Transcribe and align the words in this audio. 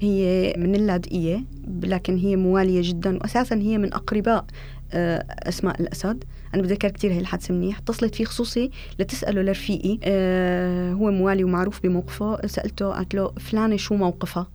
هي 0.00 0.54
من 0.56 0.74
اللاذقية 0.74 1.44
لكن 1.82 2.16
هي 2.16 2.36
موالية 2.36 2.80
جدا 2.84 3.16
وأساسا 3.16 3.54
هي 3.54 3.78
من 3.78 3.94
أقرباء 3.94 4.46
آه، 4.92 5.26
أسماء 5.30 5.80
الأسد. 5.80 6.24
أنا 6.54 6.62
بتذكر 6.62 6.88
كثير 6.88 7.12
هي 7.12 7.18
الحادثة 7.18 7.54
منيح. 7.54 7.78
اتصلت 7.78 8.14
فيه 8.14 8.24
خصوصي 8.24 8.70
لتسأله 8.98 9.42
لرفيقي 9.42 9.98
أه 10.04 10.92
هو 10.92 11.10
موالي 11.10 11.44
ومعروف 11.44 11.82
بموقفه. 11.82 12.46
سألته 12.46 12.92
قالت 12.92 13.14
له 13.14 13.28
فلانة 13.28 13.76
شو 13.76 13.94
موقفها؟ 13.94 14.50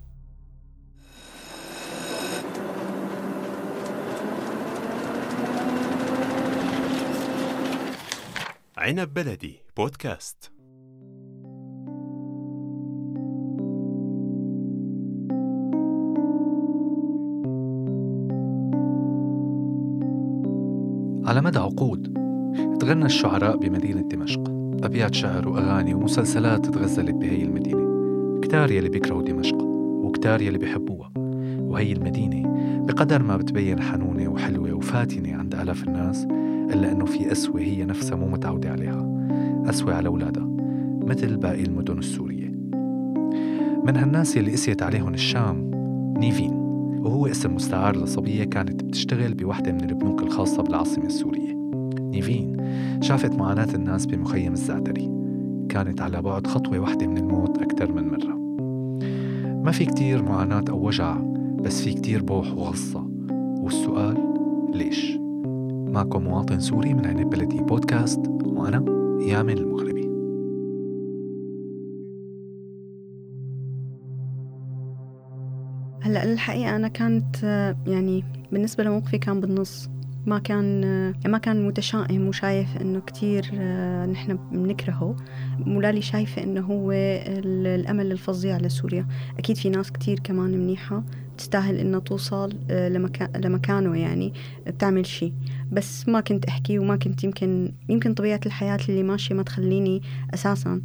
عنب 8.78 9.14
بلدي 9.14 9.60
بودكاست. 9.78 10.53
على 21.34 21.42
مدى 21.42 21.60
عقود. 21.60 22.14
تغنى 22.80 23.06
الشعراء 23.06 23.58
بمدينة 23.58 24.02
دمشق. 24.02 24.44
أبيات 24.84 25.14
شعر 25.14 25.50
وأغاني 25.50 25.94
ومسلسلات 25.94 26.66
تغزلت 26.66 27.16
بهي 27.16 27.44
المدينة. 27.44 28.40
كتار 28.42 28.72
يلي 28.72 28.90
بيكرهوا 28.90 29.22
دمشق 29.22 29.58
وكتار 30.04 30.42
يلي 30.42 30.58
بيحبوها. 30.58 31.12
وهي 31.60 31.92
المدينة 31.92 32.44
بقدر 32.86 33.24
ما 33.24 33.38
بتبين 33.38 33.82
حنونة 33.82 34.28
وحلوة 34.28 34.74
وفاتنة 34.74 35.36
عند 35.36 35.56
آلاف 35.56 35.84
الناس 35.84 36.28
إلا 36.74 36.92
أنه 36.92 37.06
في 37.06 37.32
أسوة 37.32 37.62
هي 37.62 37.86
نفسها 37.86 38.16
مو 38.16 38.28
متعودة 38.28 38.70
عليها. 38.70 39.28
أسوة 39.70 39.94
على 39.94 40.08
أولادها 40.08 40.48
مثل 41.02 41.38
باقي 41.38 41.64
المدن 41.64 41.98
السورية. 41.98 42.50
من 43.86 43.98
هالناس 43.98 44.38
اللي 44.38 44.52
قسيت 44.52 44.84
عليهم 44.84 45.14
الشام 45.14 45.72
نيفين. 46.18 46.63
وهو 47.04 47.28
اسم 47.28 47.56
مستعار 47.56 47.96
لصبية 47.96 48.44
كانت 48.44 48.84
بتشتغل 48.84 49.34
بوحدة 49.34 49.72
من 49.72 49.90
البنوك 49.90 50.24
الخاصة 50.24 50.64
بالعاصمة 50.64 51.06
السورية. 51.06 51.54
نيفين 52.00 52.58
شافت 53.02 53.36
معاناة 53.36 53.76
الناس 53.76 54.06
بمخيم 54.06 54.54
الزعتري. 54.54 55.12
كانت 55.70 56.02
على 56.02 56.22
بعد 56.22 56.48
خطوة 56.48 56.80
واحدة 56.80 57.08
من 57.08 57.18
الموت 57.18 57.58
أكثر 57.58 57.92
من 57.92 58.08
مرة. 58.08 58.36
ما 59.64 59.72
في 59.72 59.86
كتير 59.86 60.24
معاناة 60.24 60.66
أو 60.70 60.88
وجع 60.88 61.18
بس 61.64 61.82
في 61.82 61.94
كتير 61.94 62.24
بوح 62.24 62.54
وغصة. 62.54 63.08
والسؤال 63.62 64.18
ليش؟ 64.74 65.18
معكم 65.94 66.24
مواطن 66.24 66.60
سوري 66.60 66.94
من 66.94 67.06
عنب 67.06 67.30
بلدي 67.30 67.62
بودكاست 67.62 68.20
وأنا 68.46 68.86
يامن 69.28 69.58
المغربي 69.58 69.93
هلأ 76.14 76.34
الحقيقة 76.34 76.76
أنا 76.76 76.88
كانت 76.88 77.44
يعني 77.88 78.24
بالنسبة 78.52 78.84
لموقفي 78.84 79.18
كان 79.18 79.42
بالنص. 79.42 79.90
ما 80.26 80.40
كان 80.40 80.82
ما 81.26 81.38
كان 81.38 81.68
متشائم 81.68 82.28
وشايف 82.28 82.78
إنه 82.82 83.00
كتير 83.00 83.46
نحن 84.06 84.40
بنكرهه. 84.52 85.16
مولالي 85.60 86.02
شايفة 86.02 86.44
إنه 86.44 86.62
هو 86.62 86.92
الأمل 86.92 88.12
الفظيع 88.12 88.58
لسوريا. 88.58 89.08
أكيد 89.40 89.58
في 89.58 89.70
ناس 89.70 89.92
كتير 89.92 90.20
كمان 90.20 90.52
منيحة 90.52 91.04
تستاهل 91.38 91.78
إنها 91.78 92.00
توصل 92.00 92.54
لمكان 92.70 93.42
لمكانه 93.42 93.98
يعني 93.98 94.34
بتعمل 94.68 95.06
شيء 95.06 95.34
بس 95.72 96.08
ما 96.10 96.20
كنت 96.22 96.46
أحكي 96.46 96.80
وما 96.80 96.96
كنت 96.96 97.24
يمكن 97.24 97.74
يمكن 97.90 98.14
طبيعة 98.14 98.40
الحياة 98.46 98.80
اللي 98.90 99.04
ماشية 99.04 99.36
ما 99.36 99.44
تخليني 99.44 100.02
أساسا 100.34 100.82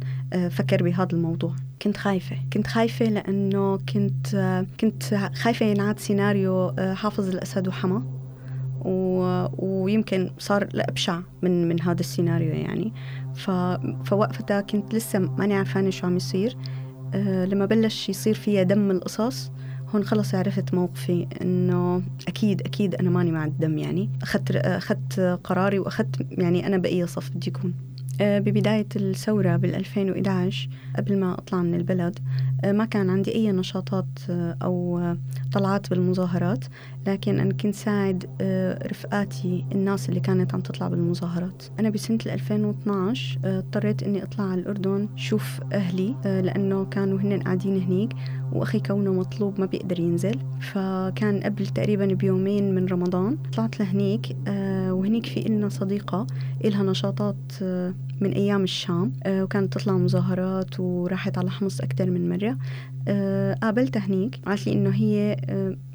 فكر 0.49 0.83
بهذا 0.83 1.13
الموضوع. 1.13 1.55
كنت 1.81 1.97
خايفة. 1.97 2.35
كنت 2.53 2.67
خايفة 2.67 3.05
لأنه 3.05 3.77
كنت 3.77 4.27
كنت 4.79 5.03
خايفة 5.33 5.65
ينعاد 5.65 5.99
سيناريو 5.99 6.75
حافظ 6.95 7.29
الأسد 7.29 7.67
وحما. 7.67 8.19
و... 8.81 9.45
ويمكن 9.57 10.31
صار 10.37 10.67
لأبشع 10.73 11.21
من 11.41 11.69
من 11.69 11.81
هذا 11.81 11.99
السيناريو 11.99 12.49
يعني. 12.49 12.93
ف... 13.35 13.51
فوقفتها 14.05 14.61
كنت 14.61 14.93
لسه 14.93 15.19
ماني 15.19 15.53
عارفانة 15.53 15.89
شو 15.89 16.07
عم 16.07 16.17
يصير. 16.17 16.57
أه 17.13 17.45
لما 17.45 17.65
بلش 17.65 18.09
يصير 18.09 18.33
فيها 18.33 18.63
دم 18.63 18.91
القصص 18.91 19.51
هون 19.95 20.03
خلص 20.03 20.35
عرفت 20.35 20.73
موقفي 20.73 21.27
إنه 21.41 22.03
أكيد 22.27 22.61
أكيد 22.61 22.95
أنا 22.95 23.09
ماني 23.09 23.31
مع 23.31 23.45
الدم 23.45 23.77
يعني. 23.77 24.09
أخذت 24.21 24.55
أخذت 24.55 25.39
قراري 25.43 25.79
وأخذت 25.79 26.27
يعني 26.31 26.67
أنا 26.67 26.77
باي 26.77 27.07
صف 27.07 27.29
بدي 27.29 27.49
اكون 27.49 27.73
ببداية 28.21 28.87
الثورة 28.95 29.55
بال 29.55 29.75
2011 29.75 30.69
قبل 30.97 31.19
ما 31.19 31.33
أطلع 31.33 31.61
من 31.61 31.75
البلد 31.75 32.19
ما 32.65 32.85
كان 32.85 33.09
عندي 33.09 33.35
أي 33.35 33.51
نشاطات 33.51 34.05
أو 34.63 35.01
طلعات 35.51 35.89
بالمظاهرات 35.89 36.65
لكن 37.07 37.39
أنا 37.39 37.53
كنت 37.53 37.75
ساعد 37.75 38.25
رفقاتي 38.91 39.65
الناس 39.71 40.09
اللي 40.09 40.19
كانت 40.19 40.53
عم 40.53 40.61
تطلع 40.61 40.87
بالمظاهرات. 40.87 41.63
أنا 41.79 41.89
بسنة 41.89 42.19
2012 42.25 43.39
اضطريت 43.43 44.03
أني 44.03 44.23
أطلع 44.23 44.45
على 44.45 44.61
الأردن 44.61 45.09
شوف 45.15 45.59
أهلي 45.73 46.15
لأنه 46.23 46.85
كانوا 46.85 47.19
هن 47.19 47.39
قاعدين 47.39 47.81
هنيك 47.81 48.09
وأخي 48.53 48.79
كونه 48.79 49.13
مطلوب 49.13 49.59
ما 49.59 49.65
بيقدر 49.65 49.99
ينزل. 49.99 50.39
فكان 50.59 51.39
قبل 51.43 51.67
تقريبا 51.67 52.05
بيومين 52.05 52.75
من 52.75 52.85
رمضان 52.85 53.37
طلعت 53.53 53.79
لهنيك 53.79 54.35
وهنيك 54.99 55.25
في 55.25 55.47
إلنا 55.47 55.69
صديقة 55.69 56.27
إلها 56.65 56.83
نشاطات 56.83 57.63
من 58.21 58.31
أيام 58.31 58.63
الشام 58.63 59.13
وكانت 59.27 59.73
تطلع 59.73 59.93
مظاهرات 59.97 60.79
وراحت 60.79 61.37
على 61.37 61.49
حمص 61.51 61.81
أكثر 61.81 62.11
من 62.11 62.29
مرة. 62.29 62.57
قابلتها 63.61 63.99
هنيك 63.99 64.39
قالت 64.45 64.67
لي 64.67 64.73
إنه 64.73 64.89
هي 64.89 65.37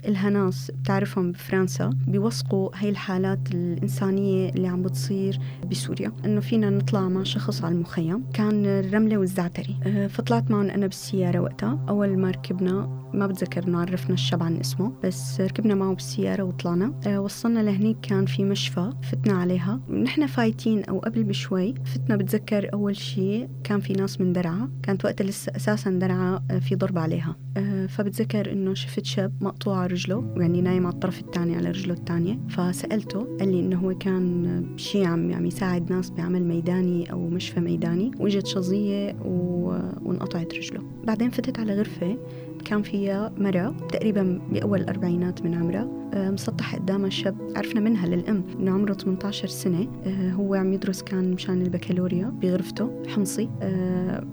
إلها 0.09 0.31
ناس 0.31 0.71
بتعرفهم 0.71 1.33
بفرنسا 1.33 1.91
بيوثقوا 2.07 2.71
هاي 2.75 2.89
الحالات 2.89 3.39
الإنسانية 3.55 4.49
اللي 4.49 4.69
عم 4.69 4.83
بتصير 4.83 5.39
بسوريا. 5.71 6.13
إنه 6.25 6.41
فينا 6.41 6.71
نطلع 6.71 7.09
مع 7.09 7.23
شخص 7.23 7.65
على 7.65 7.75
المخيم 7.75 8.25
كان 8.35 8.67
الرملة 8.67 9.19
والزعتري 9.19 10.09
فطلعت 10.09 10.51
معهم 10.51 10.71
أنا 10.71 10.87
بالسيارة 10.87 11.39
وقتها. 11.41 11.85
أول 11.89 12.19
ما 12.19 12.31
ركبنا 12.31 13.01
ما 13.15 13.27
بتذكر 13.27 13.65
إنه 13.69 13.81
عرفنا 13.81 14.15
الشاب 14.15 14.43
عن 14.43 14.57
اسمه 14.57 14.93
بس 15.05 15.41
ركبنا 15.41 15.75
معه 15.75 15.95
بالسيارة 15.95 16.43
وطلعنا. 16.43 17.19
وصلنا 17.19 17.61
لهنيك 17.61 17.97
كان 18.03 18.27
في 18.27 18.45
مشفى 18.45 18.93
فتنا 19.03 19.33
عليها. 19.33 19.81
نحن 20.03 20.27
فايتين 20.27 20.85
أو 20.85 20.99
قبل 20.99 21.25
بشوي 21.25 21.75
فتنا 21.85 22.17
بتذكر 22.17 22.73
أول 22.73 22.97
شيء 22.97 23.49
كان 23.65 23.81
في 23.81 23.93
ناس 23.93 24.21
من 24.21 24.33
درعا. 24.33 24.71
كانت 24.83 25.05
وقتها 25.05 25.25
لسه 25.25 25.57
أساسا 25.57 25.91
درعا 25.91 26.41
في 26.61 26.75
ضرب 26.75 26.99
عليها. 26.99 27.37
فبتذكر 27.87 28.53
إنه 28.53 28.75
شفت 28.75 29.05
شاب 29.05 29.33
مقطوع 29.41 29.87
رجله 29.87 30.35
يعني 30.37 30.61
نايم 30.61 30.87
على 30.87 30.95
الطرف 30.95 31.21
الثاني 31.21 31.57
على 31.57 31.71
رجله 31.71 31.95
الثانية 31.95 32.39
فسألته 32.49 33.37
قال 33.39 33.53
لي 33.53 33.61
إنه 33.61 33.79
هو 33.79 33.99
كان 33.99 34.65
شيء 34.77 35.05
عم 35.05 35.35
عم 35.35 35.47
يساعد 35.47 35.93
ناس 35.93 36.11
بعمل 36.11 36.45
ميداني 36.45 37.13
أو 37.13 37.29
مشفى 37.29 37.61
ميداني 37.61 38.11
وجت 38.21 38.47
شظية 38.47 39.17
و... 39.25 39.69
وانقطعت 40.03 40.55
رجله. 40.55 40.83
بعدين 41.05 41.31
فتت 41.31 41.59
على 41.59 41.75
غرفة 41.75 42.19
كان 42.65 42.83
فيها 42.83 43.33
مرة 43.39 43.77
تقريبا 43.93 44.41
بأول 44.53 44.81
الأربعينات 44.81 45.43
من 45.43 45.55
عمرها 45.55 46.05
مسطح 46.15 46.75
قدامها 46.75 47.11
شاب 47.11 47.37
عرفنا 47.57 47.81
منها 47.81 48.07
للأم 48.07 48.45
إنه 48.61 48.71
عمره 48.71 48.93
18 48.93 49.49
سنة 49.49 49.89
هو 50.33 50.55
عم 50.55 50.73
يدرس 50.73 51.03
كان 51.03 51.31
مشان 51.33 51.63
البكالوريا 51.63 52.27
بغرفته 52.27 53.03
حمصي 53.07 53.49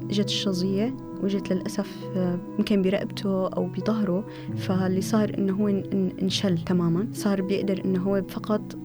إجت 0.10 0.26
الشظية 0.26 0.96
وجت 1.24 1.54
للأسف 1.54 1.98
يمكن 2.60 2.82
برقبته 2.82 3.48
أو 3.48 3.66
بظهره 3.66 4.28
فاللي 4.58 5.02
صار 5.02 5.32
إنه 5.38 5.54
هو 5.54 5.68
انشل 6.22 6.58
تماما. 6.58 7.08
صار 7.14 7.42
بيقدر 7.42 7.82
إنه 7.86 8.00
هو 8.00 8.24
فقط 8.30 8.78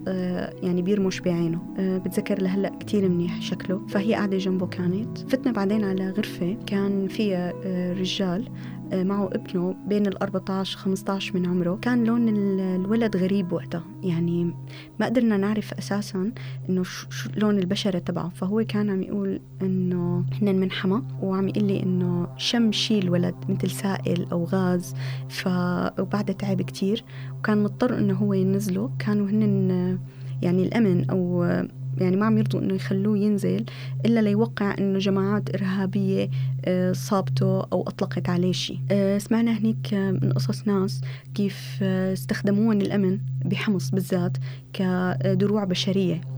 يعني 0.63 0.83
بيرمش 0.83 1.21
بعينه. 1.21 1.61
بتذكر 1.79 2.43
لهلأ 2.43 2.73
كتير 2.81 3.09
منيح 3.09 3.43
شكله. 3.43 3.87
فهي 3.89 4.15
قاعدة 4.15 4.39
جنبه 4.39 4.67
كانت. 4.67 5.19
فتنا 5.19 5.53
بعدين 5.53 5.85
على 5.85 6.11
غرفة 6.11 6.57
كان 6.67 7.09
فيها 7.09 7.53
رجال. 7.93 8.49
معه 8.93 9.31
ابنه 9.33 9.75
بين 9.89 10.07
ال 10.07 10.23
14 10.23 10.79
15 10.79 11.35
من 11.35 11.47
عمره. 11.47 11.79
كان 11.83 12.05
لون 12.05 12.29
الولد 12.29 13.17
غريب 13.17 13.53
وقتها 13.53 13.85
يعني 14.03 14.55
ما 15.01 15.07
قدرنا 15.07 15.37
نعرف 15.37 15.75
أساسا 15.75 16.33
إنه 16.69 16.83
شو 16.83 17.31
لون 17.37 17.59
البشرة 17.59 17.99
تبعه. 17.99 18.29
فهو 18.29 18.65
كان 18.69 18.91
عم 18.91 19.03
يقول 19.03 19.41
إنه 19.63 20.25
هن 20.43 20.55
من 20.55 20.71
حما 20.71 21.03
وعم 21.23 21.49
يقول 21.49 21.65
لي 21.65 21.83
إنه 21.83 22.29
شم 22.37 22.73
شي 22.73 22.99
الولد 22.99 23.35
مثل 23.49 23.71
سائل 23.71 24.27
أو 24.33 24.45
غاز. 24.45 24.95
ف 25.29 25.49
وبعدها 25.99 26.35
تعب 26.35 26.63
كتير. 26.63 27.05
وكان 27.39 27.63
مضطر 27.63 27.99
إنه 27.99 28.15
هو 28.15 28.33
ينزله. 28.33 28.91
كانوا 28.99 29.27
هن 29.27 29.99
يعني 30.43 30.63
الأمن 30.63 31.11
أو 31.11 31.45
يعني 31.99 32.17
ما 32.17 32.27
عم 32.27 32.39
يرضوا 32.39 32.61
إنه 32.61 32.75
يخلوه 32.75 33.19
ينزل 33.19 33.65
إلا 34.05 34.21
ليوقع 34.21 34.75
إنه 34.79 34.99
جماعات 34.99 35.55
إرهابية 35.55 36.31
صابته 36.93 37.61
أو 37.61 37.83
أطلقت 37.89 38.29
عليه 38.29 38.53
شيء 38.53 38.79
سمعنا 39.19 39.59
هنيك 39.59 39.95
من 39.95 40.33
قصص 40.33 40.67
ناس 40.69 41.01
كيف 41.35 41.83
استخدموهم 41.83 42.81
الأمن 42.81 43.19
بحمص 43.45 43.91
بالذات 43.91 44.37
كدروع 44.73 45.65
بشرية. 45.65 46.36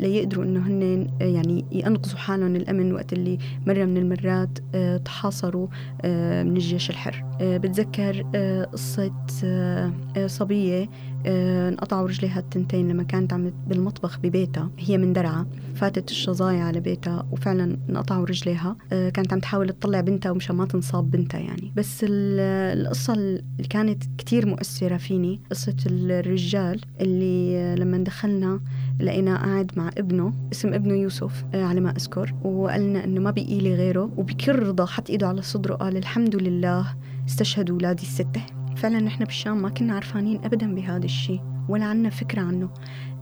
ليقدروا 0.00 0.44
إنه 0.44 0.60
هن 0.60 1.08
يعني 1.20 1.64
ينقذوا 1.72 2.16
حالهم 2.18 2.56
الامن 2.56 2.92
وقت 2.92 3.12
اللي 3.12 3.38
مرة 3.66 3.84
من 3.84 3.96
المرات 3.96 4.58
آه، 4.74 4.96
تحاصروا 4.96 5.68
آه، 6.02 6.42
من 6.42 6.56
الجيش 6.56 6.90
الحر. 6.90 7.24
آه، 7.40 7.56
بتذكر 7.56 8.26
آه، 8.34 8.64
قصة 8.64 9.12
آه، 9.44 9.92
آه، 10.16 10.26
صبية 10.26 10.88
آه، 11.26 11.68
انقطعوا 11.68 12.08
رجليها 12.08 12.38
التنتين 12.40 12.88
لما 12.88 13.02
كانت 13.02 13.32
عم 13.32 13.52
بالمطبخ 13.66 14.18
ببيتها. 14.18 14.70
هي 14.78 14.98
من 14.98 15.12
درعا. 15.12 15.46
فاتت 15.74 16.10
الشظايا 16.10 16.62
على 16.62 16.80
بيتها 16.80 17.26
وفعلا 17.32 17.76
انقطعوا 17.90 18.24
رجليها. 18.26 18.76
آه، 18.92 19.08
كانت 19.08 19.32
عم 19.32 19.38
تحاول 19.40 19.68
تطلع 19.68 20.00
بنتها 20.00 20.30
ومشان 20.30 20.56
ما 20.56 20.66
تنصاب 20.66 21.10
بنتها 21.10 21.40
يعني. 21.40 21.72
بس 21.76 22.04
ال- 22.04 22.80
القصة 22.80 23.12
اللي 23.14 23.42
كانت 23.70 24.02
كتير 24.18 24.46
مؤثرة 24.46 24.96
فيني 24.96 25.40
قصة 25.50 25.76
الرجال 25.86 26.80
اللي 27.00 27.56
آه، 27.58 27.74
لما 27.74 27.98
دخلنا 27.98 28.60
لقينا 29.00 29.36
قاعد 29.36 29.72
مع 29.76 29.90
ابنه 29.98 30.32
اسم 30.52 30.74
ابنه 30.74 30.94
يوسف 30.94 31.44
آه، 31.54 31.64
على 31.64 31.80
ما 31.80 31.90
أذكر. 31.90 32.34
وقالنا 32.44 33.04
إنه 33.04 33.20
ما 33.20 33.30
بقي 33.30 33.60
لي 33.60 33.74
غيره 33.74 34.10
وبكل 34.16 34.58
رضا 34.58 34.86
حط 34.86 35.10
إيده 35.10 35.28
على 35.28 35.42
صدره 35.42 35.74
قال 35.74 35.96
الحمد 35.96 36.36
لله 36.36 36.86
استشهدوا 37.28 37.74
أولادي 37.74 38.02
الستة. 38.02 38.42
فعلا 38.76 39.00
نحن 39.00 39.24
بالشام 39.24 39.62
ما 39.62 39.68
كنا 39.68 39.94
عرفانين 39.94 40.44
أبدا 40.44 40.74
بهذا 40.74 41.04
الشيء 41.04 41.40
ولا 41.68 41.84
عنا 41.84 42.10
فكرة 42.10 42.40
عنه. 42.40 42.68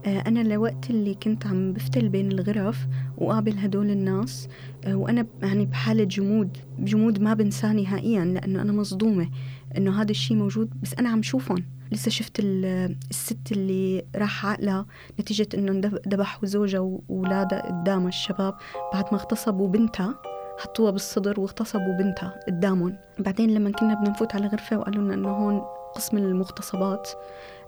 أنا 0.07 0.39
لوقت 0.39 0.89
اللي 0.89 1.13
كنت 1.13 1.47
عم 1.47 1.73
بفتل 1.73 2.09
بين 2.09 2.31
الغرف 2.31 2.87
وقابل 3.17 3.57
هدول 3.57 3.89
الناس 3.89 4.47
آه، 4.85 4.95
وأنا 4.95 5.25
يعني 5.41 5.65
بحالة 5.65 6.03
جمود 6.03 6.57
جمود 6.79 7.21
ما 7.21 7.33
بنساه 7.33 7.73
نهائيا 7.73 8.25
لأنه 8.25 8.61
أنا 8.61 8.71
مصدومة 8.71 9.29
إنه 9.77 10.01
هذا 10.01 10.11
الشيء 10.11 10.37
موجود 10.37 10.69
بس 10.83 10.93
أنا 10.93 11.09
عم 11.09 11.23
شوفهم. 11.23 11.65
لسه 11.91 12.11
شفت 12.11 12.39
ال- 12.39 12.95
الست 13.09 13.51
اللي 13.51 14.05
راح 14.15 14.45
عقلها 14.45 14.85
نتيجة 15.19 15.47
إنه 15.53 15.91
ذبحوا 16.07 16.45
زوجها 16.45 16.79
وأولادها 16.79 17.61
قدام 17.81 18.07
الشباب 18.07 18.53
بعد 18.93 19.05
ما 19.11 19.17
اغتصبوا 19.17 19.67
بنتها 19.67 20.19
حطوها 20.59 20.91
بالصدر 20.91 21.39
واغتصبوا 21.39 21.97
بنتها 21.99 22.39
قدامهم. 22.47 22.95
بعدين 23.19 23.53
لما 23.53 23.71
كنا 23.71 23.93
بدنا 23.93 24.09
نفوت 24.09 24.35
على 24.35 24.47
غرفة 24.47 24.77
وقالوا 24.77 25.03
لنا 25.03 25.13
إنه 25.13 25.29
هون 25.29 25.61
قسم 25.95 26.17
المغتصبات. 26.17 27.09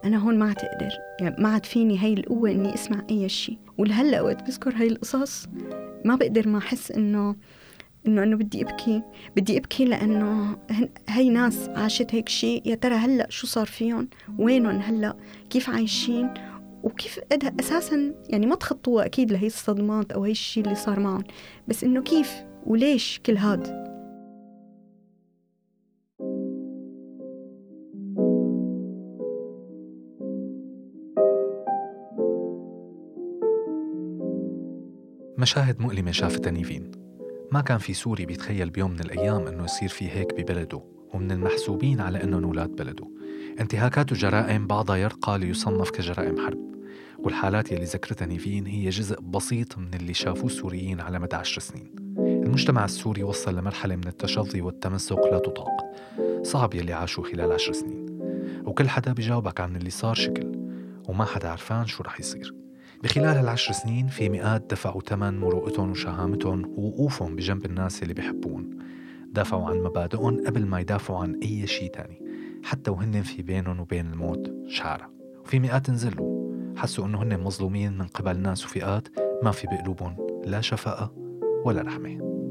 أنا 0.06 0.18
هون 0.18 0.40
ما 0.40 0.46
عاد 0.46 0.60
أقدر 0.60 0.90
يعني 1.22 1.36
ما 1.40 1.50
عاد 1.50 1.66
فيني 1.66 1.98
هاي 1.98 2.14
القوة 2.14 2.52
إني 2.52 2.74
أسمع 2.74 3.04
أي 3.12 3.30
شيء 3.30 3.58
ولهلأ 3.78 4.22
وقت 4.22 4.44
بذكر 4.44 4.76
هاي 4.76 4.88
القصص 4.88 5.48
ما 6.06 6.16
بقدر 6.16 6.48
ما 6.48 6.58
أحس 6.58 6.92
إنه 6.92 7.36
إنه 8.08 8.24
أنا 8.24 8.36
بدي 8.36 8.62
أبكي. 8.62 9.02
بدي 9.36 9.58
أبكي 9.58 9.86
لأنه 9.86 10.58
هاي 11.10 11.30
ناس 11.30 11.70
عاشت 11.70 12.16
هيك 12.16 12.30
شيء 12.30 12.62
يا 12.66 12.76
ترى 12.76 12.96
هلأ 12.96 13.28
شو 13.30 13.48
صار 13.48 13.66
فيهم؟ 13.66 14.10
وينهم 14.38 14.80
هلأ؟ 14.80 15.18
كيف 15.50 15.70
عايشين؟ 15.70 16.34
وكيف 16.84 17.20
قدها 17.32 17.54
أساسا 17.60 18.14
يعني 18.30 18.46
ما 18.46 18.56
تخطوها 18.56 19.06
أكيد 19.06 19.32
لهي 19.32 19.48
الصدمات 19.48 20.12
أو 20.12 20.24
هي 20.24 20.32
الشيء 20.32 20.64
اللي 20.64 20.76
صار 20.76 21.00
معهم. 21.00 21.24
بس 21.68 21.84
إنه 21.84 22.02
كيف؟ 22.02 22.34
وليش 22.66 23.22
كل 23.26 23.38
هاد؟ 23.38 23.87
مشاهد 35.38 35.82
مؤلمة 35.82 36.12
شافتها 36.12 36.52
نيفين 36.52 36.92
ما 37.52 37.62
كان 37.62 37.78
في 37.78 37.94
سوري 37.94 38.26
بيتخيل 38.26 38.70
بيوم 38.70 38.92
من 38.92 39.00
الأيام 39.00 39.48
أنه 39.48 39.64
يصير 39.64 39.90
في 39.90 40.10
هيك 40.10 40.34
ببلده 40.34 40.82
ومن 41.14 41.32
المحسوبين 41.32 42.02
على 42.02 42.24
أنهم 42.24 42.44
أولاد 42.44 42.70
بلده. 42.70 43.08
انتهاكات 43.60 44.12
وجرائم 44.12 44.68
بعضها 44.68 44.96
يرقى 44.96 45.40
ليصنف 45.40 45.90
كجرائم 45.90 46.46
حرب. 46.46 46.60
والحالات 47.20 47.72
يلي 47.72 47.86
ذكرتها 47.86 48.26
نيفين 48.26 48.66
هي 48.68 48.90
جزء 48.90 49.22
بسيط 49.22 49.78
من 49.78 49.94
اللي 49.94 50.14
شافوه 50.14 50.46
السوريين 50.46 51.02
على 51.02 51.20
مدى 51.20 51.36
عشر 51.36 51.62
سنين. 51.62 51.92
المجتمع 52.18 52.86
السوري 52.86 53.24
وصل 53.24 53.56
لمرحلة 53.56 53.96
من 53.96 54.08
التشظي 54.08 54.62
والتمزق 54.62 55.32
لا 55.32 55.40
تطاق. 55.40 55.86
صعب 56.44 56.74
يلي 56.76 56.94
عاشوا 56.94 57.24
خلال 57.24 57.52
عشر 57.52 57.74
سنين. 57.74 58.06
وكل 58.66 58.90
حدا 58.90 59.14
بيجاوبك 59.14 59.62
عن 59.62 59.76
اللي 59.76 59.90
صار 59.90 60.16
شكل 60.16 60.52
وما 61.08 61.26
حدا 61.26 61.50
عرفان 61.50 61.86
شو 61.86 62.04
رح 62.04 62.20
يصير. 62.20 62.57
بخلال 63.04 63.38
هالعشر 63.38 63.74
سنين 63.74 64.08
في 64.08 64.30
مئات 64.30 64.72
دفعوا 64.72 65.02
ثمن 65.02 65.40
مروءتهم 65.40 65.92
وشهامتهم 65.92 66.74
ووقوفهم 66.78 67.36
بجنب 67.36 67.66
الناس 67.66 68.04
اللي 68.04 68.14
بيحبون. 68.14 68.78
دافعوا 69.34 69.70
عن 69.70 69.78
مبادئهم 69.78 70.46
قبل 70.48 70.66
ما 70.66 70.80
يدافعوا 70.80 71.20
عن 71.20 71.40
أي 71.44 71.68
شيء 71.68 71.92
تاني 71.92 72.22
حتى 72.64 72.92
وهن 72.92 73.22
في 73.22 73.42
بينهم 73.42 73.80
وبين 73.80 74.06
الموت 74.06 74.54
شعرة 74.68 75.12
وفي 75.44 75.60
مئات 75.60 75.90
نزلوا 75.90 76.52
حسوا 76.78 77.06
إنه 77.06 77.24
هن 77.24 77.40
مظلومين 77.40 77.98
من 77.98 78.08
قبل 78.08 78.40
ناس 78.40 78.66
وفئات 78.66 79.08
ما 79.44 79.52
في 79.52 79.68
بقلوبهم 79.68 80.28
لا 80.46 80.62
شفقة 80.62 81.14
ولا 81.66 81.82
رحمة. 81.82 82.47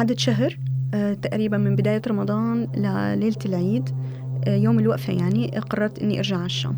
قعدت 0.00 0.18
شهر 0.18 0.58
آه، 0.94 1.14
تقريبا 1.14 1.56
من 1.56 1.76
بداية 1.76 2.02
رمضان 2.08 2.68
لليلة 2.74 3.36
العيد 3.46 3.88
آه، 4.46 4.56
يوم 4.56 4.78
الوقفة 4.78 5.12
يعني 5.12 5.58
قررت 5.58 5.98
إني 5.98 6.18
أرجع 6.18 6.36
على 6.36 6.46
الشام. 6.46 6.76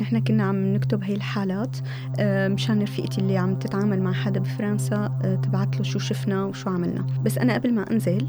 نحن 0.00 0.20
كنا 0.20 0.42
عم 0.42 0.74
نكتب 0.74 1.04
هاي 1.04 1.14
الحالات 1.14 1.76
آه، 2.18 2.48
مشان 2.48 2.82
رفيقتي 2.82 3.20
اللي 3.20 3.38
عم 3.38 3.54
تتعامل 3.54 4.02
مع 4.02 4.12
حدا 4.12 4.40
بفرنسا 4.40 5.18
تبعت 5.42 5.76
له 5.76 5.82
شو 5.82 5.98
شفنا 5.98 6.44
وشو 6.44 6.70
عملنا. 6.70 7.06
بس 7.24 7.38
أنا 7.38 7.54
قبل 7.54 7.74
ما 7.74 7.90
أنزل 7.90 8.28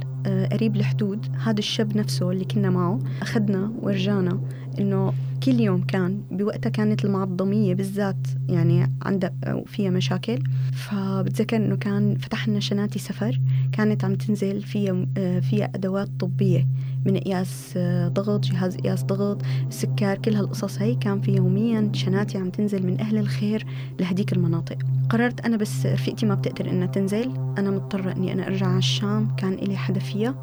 قريب 0.51 0.75
الحدود 0.75 1.25
هذا 1.44 1.60
الشاب 1.60 1.98
نفسه 1.98 2.31
اللي 2.31 2.45
كنا 2.45 2.69
معه 2.69 3.00
أخذنا 3.22 3.72
ورجانا 3.81 4.39
إنه 4.80 5.13
كل 5.43 5.59
يوم 5.59 5.81
كان 5.81 6.23
بوقتها 6.31 6.69
كانت 6.69 7.05
المعظمية 7.05 7.73
بالذات 7.73 8.27
يعني 8.49 8.91
عندها 9.01 9.33
فيها 9.65 9.89
مشاكل. 9.89 10.43
فبتذكر 10.73 11.57
إنه 11.57 11.75
كان 11.75 12.15
فتح 12.15 12.47
لنا 12.47 12.59
شناتي 12.59 12.99
سفر 12.99 13.41
كانت 13.71 14.05
عم 14.05 14.15
تنزل 14.15 14.61
فيها 14.61 15.05
فيها 15.41 15.71
أدوات 15.75 16.09
طبية 16.19 16.67
من 17.05 17.17
قياس 17.17 17.77
ضغط 18.07 18.45
جهاز 18.45 18.75
قياس 18.75 19.03
ضغط 19.03 19.41
سكر 19.69 20.17
كل 20.17 20.35
هالقصص 20.35 20.81
هي 20.81 20.95
كان 20.95 21.21
في 21.21 21.35
يوميا 21.35 21.91
شناتي 21.94 22.37
عم 22.37 22.49
تنزل 22.49 22.85
من 22.85 22.99
أهل 22.99 23.17
الخير 23.17 23.65
لهديك 23.99 24.33
المناطق. 24.33 24.77
قررت 25.09 25.45
أنا 25.45 25.57
بس 25.57 25.85
رفيقتي 25.85 26.25
ما 26.25 26.35
بتقدر 26.35 26.69
إنها 26.69 26.87
تنزل 26.87 27.31
أنا 27.57 27.71
مضطرة 27.71 28.11
إني 28.11 28.33
أنا 28.33 28.47
أرجع 28.47 28.67
على 28.67 28.77
الشام 28.77 29.35
كان 29.35 29.53
إلي 29.53 29.77
حدا 29.77 29.99
فيها. 29.99 30.35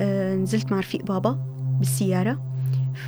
آه، 0.00 0.34
نزلت 0.34 0.72
مع 0.72 0.78
رفيق 0.78 1.06
بابا 1.06 1.38
بالسيارة. 1.78 2.48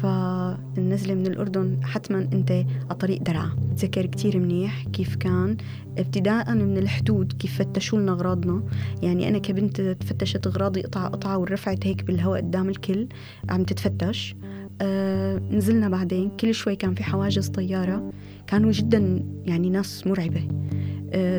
فالنزلة 0.03 1.15
من 1.15 1.27
الأردن 1.27 1.79
حتما 1.83 2.19
أنت 2.33 2.51
على 2.51 2.95
طريق 3.01 3.23
درعا. 3.23 3.51
بتذكر 3.73 4.07
كتير 4.07 4.39
منيح 4.39 4.85
كيف 4.93 5.17
كان. 5.17 5.57
ابتداء 5.99 6.55
من 6.55 6.79
الحدود 6.79 7.33
كيف 7.33 7.59
فتشوا 7.59 7.99
لنا 7.99 8.13
أغراضنا. 8.13 8.63
يعني 9.03 9.29
أنا 9.29 9.39
كبنت 9.39 9.81
تفتشت 9.81 10.47
أغراضي 10.47 10.83
قطعة 10.83 11.09
قطعة 11.09 11.39
ورفعت 11.39 11.87
هيك 11.87 12.05
بالهواء 12.05 12.41
قدام 12.41 12.69
الكل 12.69 13.09
عم 13.51 13.65
تتفتش. 13.65 14.37
آه 14.81 15.39
نزلنا 15.39 15.89
بعدين 15.89 16.31
كل 16.41 16.55
شوي 16.55 16.77
كان 16.77 16.95
في 16.95 17.05
حواجز 17.05 17.49
طيارة. 17.49 18.13
كانوا 18.47 18.73
جدا 18.73 19.25
يعني 19.45 19.71
ناس 19.71 20.07
مرعبة. 20.07 20.49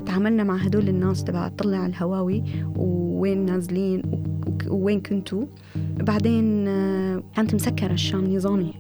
تعاملنا 0.06 0.44
مع 0.44 0.56
هدول 0.56 0.90
الناس 0.90 1.24
تبع 1.24 1.48
طلع 1.48 1.86
الهواوي 1.86 2.44
ووين 2.76 3.46
نازلين 3.46 4.02
ووين 4.68 5.00
كنتوا. 5.02 5.46
بعدين 6.00 6.68
آه 6.68 7.24
كانت 7.36 7.56
مسكرة 7.56 7.94
الشام 7.94 8.34
نظامي. 8.36 8.74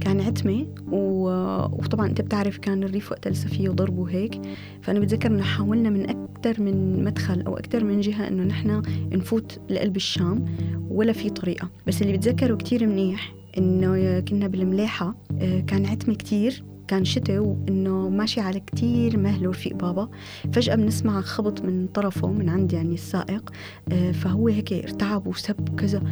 كان 0.00 0.20
عتمة 0.20 0.66
و- 0.92 1.62
وطبعا 1.64 2.06
أنت 2.06 2.20
بتعرف 2.20 2.58
كان 2.58 2.82
الريف 2.82 3.12
وقتها 3.12 3.30
لسه 3.30 3.48
فيه 3.48 3.68
ضرب 3.68 3.98
وهيك. 3.98 4.40
فأنا 4.82 5.00
بتذكر 5.00 5.28
إنه 5.30 5.42
حاولنا 5.42 5.90
من 5.90 6.10
أكثر 6.10 6.62
من 6.62 7.04
مدخل 7.04 7.40
أو 7.42 7.56
أكثر 7.56 7.84
من 7.84 8.00
جهة 8.00 8.28
إنه 8.28 8.42
نحن 8.44 8.82
نفوت 9.12 9.60
لقلب 9.70 9.96
الشام 9.96 10.44
ولا 10.90 11.12
في 11.12 11.30
طريقة. 11.30 11.68
بس 11.86 12.02
اللي 12.02 12.12
بتذكره 12.16 12.54
كتير 12.54 12.86
منيح 12.86 13.34
إنه 13.58 14.20
كنا 14.20 14.46
بالملاحة 14.46 15.14
آه، 15.40 15.60
كان 15.60 15.86
عتمة 15.86 16.14
كتير. 16.14 16.64
كان 16.90 17.04
شتاء 17.04 17.38
وإنه 17.38 18.08
ماشي 18.08 18.40
على 18.40 18.60
كتير 18.60 19.18
مهل 19.18 19.46
ورفيق 19.46 19.74
بابا. 19.74 20.08
فجأة 20.52 20.74
بنسمع 20.74 21.20
خبط 21.20 21.62
من 21.62 21.86
طرفه 21.86 22.28
من 22.28 22.48
عند 22.48 22.72
يعني 22.72 22.94
السائق 22.94 23.50
آه، 23.92 24.12
فهو 24.12 24.48
هيك 24.48 24.72
ارتعب 24.72 25.26
وسب 25.26 25.68
وكذا 25.72 26.02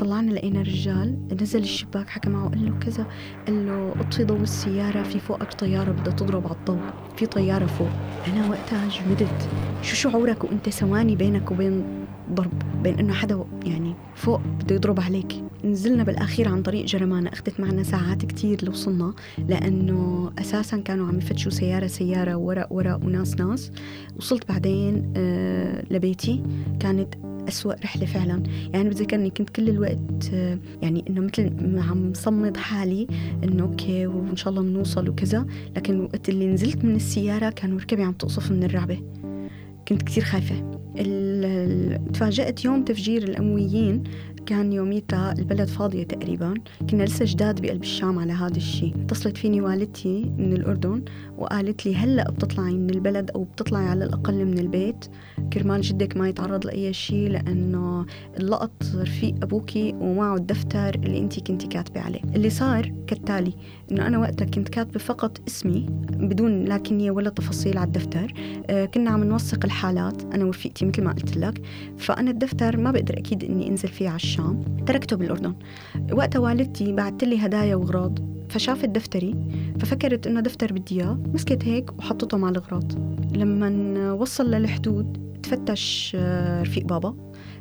طلعنا 0.00 0.30
لقينا 0.30 0.62
رجال 0.62 1.18
نزل 1.40 1.60
الشباك 1.60 2.08
حكى 2.08 2.30
معه 2.30 2.48
قال 2.48 2.66
له 2.66 2.78
كذا 2.78 3.06
قال 3.46 3.66
له 3.66 3.94
أطفي 4.00 4.24
ضوء 4.24 4.40
السيارة 4.40 5.02
في 5.02 5.20
فوقك 5.20 5.54
طيارة 5.54 5.92
بدها 5.92 6.12
تضرب 6.14 6.46
على 6.46 6.56
الضوء 6.56 6.80
في 7.16 7.26
طيارة 7.26 7.66
فوق. 7.66 7.90
أنا 8.26 8.50
وقتها 8.50 8.88
جمدت. 8.88 9.48
شو 9.82 9.96
شعورك 9.96 10.44
وأنت 10.44 10.68
ثواني 10.68 11.16
بينك 11.16 11.50
وبين 11.50 12.01
ضرب 12.32 12.82
بين 12.82 12.98
إنه 12.98 13.12
حدا 13.12 13.44
يعني 13.66 13.94
فوق 14.14 14.40
بده 14.60 14.74
يضرب 14.74 15.00
عليك. 15.00 15.44
نزلنا 15.64 16.02
بالأخير 16.04 16.48
عن 16.48 16.62
طريق 16.62 16.86
جرمانة 16.86 17.30
أخذت 17.32 17.60
معنا 17.60 17.82
ساعات 17.82 18.24
كتير 18.24 18.64
لوصلنا 18.64 19.14
لأنه 19.48 20.32
أساسا 20.38 20.76
كانوا 20.76 21.08
عم 21.08 21.18
يفتشوا 21.18 21.50
سيارة 21.50 21.86
سيارة 21.86 22.36
ورق 22.36 22.72
ورق 22.72 23.04
وناس 23.04 23.40
ناس. 23.40 23.72
وصلت 24.16 24.48
بعدين 24.48 25.12
آه 25.16 25.84
لبيتي. 25.90 26.42
كانت 26.80 27.14
أسوأ 27.48 27.72
رحلة 27.72 28.06
فعلا. 28.06 28.42
يعني 28.74 28.88
بتذكرني 28.88 29.30
كنت 29.30 29.50
كل 29.50 29.68
الوقت 29.68 30.30
آه، 30.34 30.58
يعني 30.82 31.04
إنه 31.10 31.20
مثل 31.20 31.78
عم 31.78 32.12
صمد 32.14 32.56
حالي 32.56 33.06
إنه 33.44 33.62
أوكي 33.62 34.06
وإن 34.06 34.36
شاء 34.36 34.50
الله 34.50 34.62
بنوصل 34.62 35.08
وكذا. 35.08 35.46
لكن 35.76 36.00
وقت 36.00 36.28
اللي 36.28 36.46
نزلت 36.46 36.84
من 36.84 36.94
السيارة 36.94 37.50
كانوا 37.50 37.78
ركبي 37.78 38.02
عم 38.02 38.12
تقصف 38.12 38.50
من 38.50 38.64
الرعبة. 38.64 39.02
كنت 39.88 40.02
كتير 40.02 40.24
خايفة. 40.24 40.81
تفاجأت 42.12 42.64
يوم 42.64 42.84
تفجير 42.84 43.22
الأمويين 43.22 44.02
كان 44.46 44.72
يوميتها 44.72 45.32
البلد 45.38 45.68
فاضية 45.68 46.02
تقريبا. 46.02 46.54
كنا 46.90 47.02
لسه 47.02 47.24
جداد 47.28 47.60
بقلب 47.60 47.82
الشام 47.82 48.18
على 48.18 48.32
هذا 48.32 48.56
الشيء 48.56 48.94
اتصلت 49.04 49.36
فيني 49.36 49.60
والدتي 49.60 50.32
من 50.38 50.52
الأردن 50.52 51.02
وقالت 51.38 51.86
لي 51.86 51.96
هلأ 51.96 52.30
بتطلعي 52.30 52.74
من 52.74 52.90
البلد 52.90 53.30
أو 53.30 53.44
بتطلعي 53.44 53.86
على 53.86 54.04
الأقل 54.04 54.44
من 54.44 54.58
البيت. 54.58 55.04
كرمال 55.52 55.80
جدك 55.80 56.16
ما 56.16 56.28
يتعرض 56.28 56.66
لأي 56.66 56.92
شيء 56.92 57.28
لأنه 57.28 58.06
اللقط 58.38 58.84
رفيق 58.94 59.34
أبوكي 59.42 59.94
ومعه 60.00 60.36
الدفتر 60.36 60.94
اللي 60.94 61.18
أنت 61.18 61.40
كنتي 61.40 61.66
كاتبة 61.66 62.00
عليه. 62.00 62.20
اللي 62.34 62.50
صار 62.50 62.92
كالتالي 63.06 63.52
إنه 63.92 64.06
أنا 64.06 64.18
وقتها 64.18 64.44
كنت 64.44 64.68
كاتبة 64.68 64.98
فقط 64.98 65.40
اسمي 65.48 65.86
بدون 66.10 66.64
لا 66.64 66.76
كنية 66.76 67.10
ولا 67.10 67.30
تفاصيل 67.30 67.78
على 67.78 67.86
الدفتر. 67.86 68.32
آه 68.66 68.84
كنا 68.84 69.10
عم 69.10 69.24
نوثق 69.24 69.64
الحالات 69.64 70.22
أنا 70.34 70.44
ورفيقتي 70.44 70.84
مثل 70.84 71.02
ما 71.02 71.12
قلت 71.12 71.36
لك. 71.36 71.62
فأنا 71.98 72.30
الدفتر 72.30 72.76
ما 72.76 72.90
بقدر 72.90 73.18
أكيد 73.18 73.44
إني 73.44 73.68
أنزل 73.68 73.88
فيه 73.88 74.08
على 74.08 74.16
الشام 74.32 74.84
تركته 74.86 75.16
بالأردن. 75.16 75.54
وقتها 76.12 76.38
والدتي 76.38 76.92
بعثت 76.92 77.24
لي 77.24 77.46
هدايا 77.46 77.74
وأغراض. 77.74 78.18
فشافت 78.48 78.88
دفتري 78.88 79.36
ففكرت 79.78 80.26
إنه 80.26 80.40
دفتر 80.40 80.72
بدي 80.72 81.00
إياه. 81.00 81.18
مسكت 81.34 81.64
هيك 81.64 81.98
وحطته 81.98 82.36
مع 82.38 82.48
الأغراض. 82.48 82.92
لما 83.36 84.12
وصل 84.12 84.50
للحدود 84.50 85.32
تفتش 85.42 86.12
آه، 86.18 86.62
رفيق 86.62 86.84
بابا. 86.84 87.14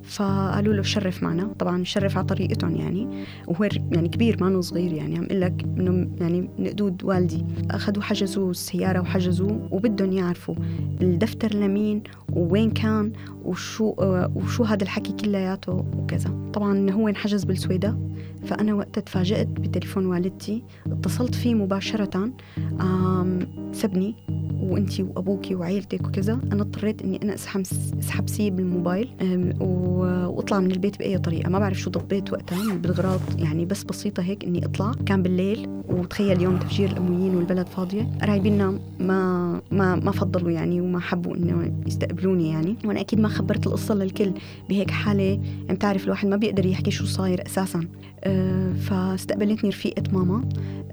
فقالوا 0.04 0.74
له 0.74 0.82
شرف 0.82 1.24
معنا. 1.24 1.54
طبعا 1.60 1.84
شرف 1.84 2.18
على 2.18 2.26
طريقتهم 2.26 2.76
يعني. 2.76 3.26
وهو 3.48 3.64
يعني 3.92 4.10
كبير 4.10 4.44
ما 4.44 4.62
صغير 4.62 4.94
يعني. 4.94 5.18
عم 5.18 5.24
أقول 5.24 5.42
لك 5.42 5.64
إنه 5.64 6.10
يعني 6.22 6.50
من 6.60 6.68
قدود 6.68 7.04
والدي. 7.04 7.46
أخذوا 7.72 8.04
حجزوا 8.04 8.52
السياره 8.52 9.00
وحجزوا 9.00 9.52
وبدهم 9.72 10.12
يعرفوا 10.12 10.56
الدفتر 11.02 11.56
لمين 11.56 12.04
ووين 12.34 12.72
كان 12.72 13.12
وشو 13.46 13.94
وشو 14.36 14.64
هذا 14.64 14.84
الحكي 14.84 15.12
كلياته 15.12 15.86
وكذا. 15.98 16.52
طبعا 16.54 16.92
هو 16.92 17.08
انحجز 17.08 17.44
بالسويدة 17.44 17.98
فأنا 18.46 18.74
وقتها 18.74 19.02
تفاجأت 19.02 19.48
بتليفون 19.48 20.06
والدتي. 20.06 20.64
اتصلت 20.92 21.36
فيه 21.36 21.54
مباشرة 21.54 22.32
سبني 23.72 24.16
وإنتي 24.62 25.04
وابوكي 25.04 25.56
وعيلتك 25.56 26.08
وكذا. 26.08 26.40
أنا 26.52 26.62
اضطريت 26.62 27.02
إني 27.02 27.24
أنا 27.24 27.34
أسحب 27.34 27.62
أسحب 28.00 28.30
سي 28.30 28.50
بالموبايل 28.50 29.10
وأطلع 29.60 30.60
من 30.60 30.72
البيت 30.72 31.00
بأي 31.00 31.18
طريقة. 31.18 31.50
ما 31.50 31.60
بعرف 31.60 31.80
شو 31.80 31.90
ضبيت 31.90 32.34
وقتها 32.34 32.76
بالاغراض 32.76 33.20
يعني 33.40 33.66
بس 33.66 33.84
بسيطة 33.84 34.24
هيك 34.24 34.46
إني 34.46 34.66
أطلع. 34.66 34.92
كان 35.06 35.24
بالليل 35.24 35.70
وتخيل 35.90 36.42
يوم 36.42 36.58
تفجير 36.58 36.90
الأمويين 36.90 37.36
والبلد 37.36 37.68
فاضية. 37.68 38.08
قرايبنا 38.22 38.80
ما 39.00 39.62
ما 39.72 39.96
ما 39.96 40.12
فضلوا 40.12 40.52
يعني 40.52 40.82
وما 40.82 41.00
حبوا 41.00 41.36
إنه 41.36 41.84
يستقبلوني 41.88 42.50
يعني. 42.50 42.76
وأنا 42.86 43.00
أكيد 43.00 43.20
ما 43.20 43.28
خبرت 43.32 43.68
القصة 43.68 43.96
للكل 43.96 44.32
بهيك 44.70 44.92
يعني 44.92 45.42
بتعرف 45.70 46.06
الواحد 46.06 46.28
ما 46.28 46.36
بيقدر 46.36 46.66
يحكي 46.66 46.92
شو 46.92 47.06
صاير 47.06 47.46
أساسا. 47.46 47.88
أه 48.24 48.74
فاستقبلتني 48.74 49.70
رفيقة 49.70 50.04
ماما 50.14 50.50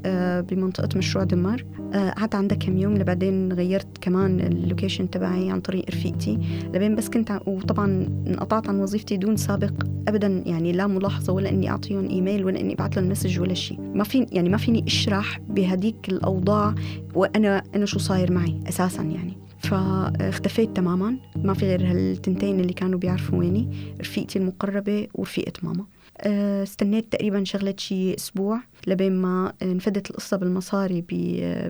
أه 0.07 0.41
بمنطقة 0.41 0.99
مشروع 0.99 1.25
دمر 1.25 1.65
أه 1.93 2.11
قعدت 2.11 2.35
عندها 2.35 2.59
كم 2.59 2.79
يوم 2.79 2.97
لبعدين 2.97 3.53
غيرت 3.53 3.99
كمان 4.01 4.41
ال 4.41 4.49
location 4.49 5.11
تبعي 5.11 5.51
عن 5.51 5.61
طريق 5.61 5.85
رفيقتي. 5.91 6.39
لبين 6.75 6.97
بس 6.97 7.09
كنت 7.09 7.41
وطبعا 7.47 8.09
انقطعت 8.27 8.69
عن 8.69 8.81
وظيفتي 8.81 9.17
دون 9.17 9.37
سابق 9.37 9.73
ابدا 10.09 10.43
يعني 10.47 10.73
لا 10.73 10.87
ملاحظة 10.87 11.33
ولا 11.33 11.51
إني 11.51 11.71
أعطيهم 11.71 12.09
إيميل 12.09 12.45
ولا 12.45 12.61
إني 12.61 12.75
أبعث 12.75 12.99
لهم 12.99 13.09
message 13.09 13.41
ولا 13.41 13.55
شيء 13.55 13.81
ما 13.81 14.05
في 14.05 14.27
يعني 14.33 14.49
ما 14.49 14.57
فيني 14.57 14.85
أشرح 14.87 15.41
بهديك 15.49 16.09
الأوضاع 16.09 16.75
وأنا 17.15 17.63
أنا 17.75 17.87
شو 17.87 17.99
صاير 17.99 18.33
معي 18.33 18.61
أساسا 18.69 19.03
يعني. 19.03 19.48
فاختفيت 19.59 20.77
تماما. 20.77 21.17
ما 21.37 21.55
في 21.55 21.67
غير 21.67 21.91
هالتنتين 21.91 22.61
اللي 22.61 22.73
كانوا 22.73 22.99
بيعرفوا 22.99 23.39
ويني. 23.39 23.69
رفيقتي 24.01 24.39
المقربة 24.39 25.09
ورفيقة 25.15 25.53
ماما. 25.63 25.85
آه، 26.21 26.63
استنيت 26.63 27.13
تقريبا 27.13 27.45
شغلة 27.45 27.75
شي 27.79 28.15
أسبوع 28.15 28.61
لبين 28.87 29.13
ما 29.13 29.53
انفدت 29.63 30.11
القصة 30.11 30.37
بالمصاري 30.37 31.05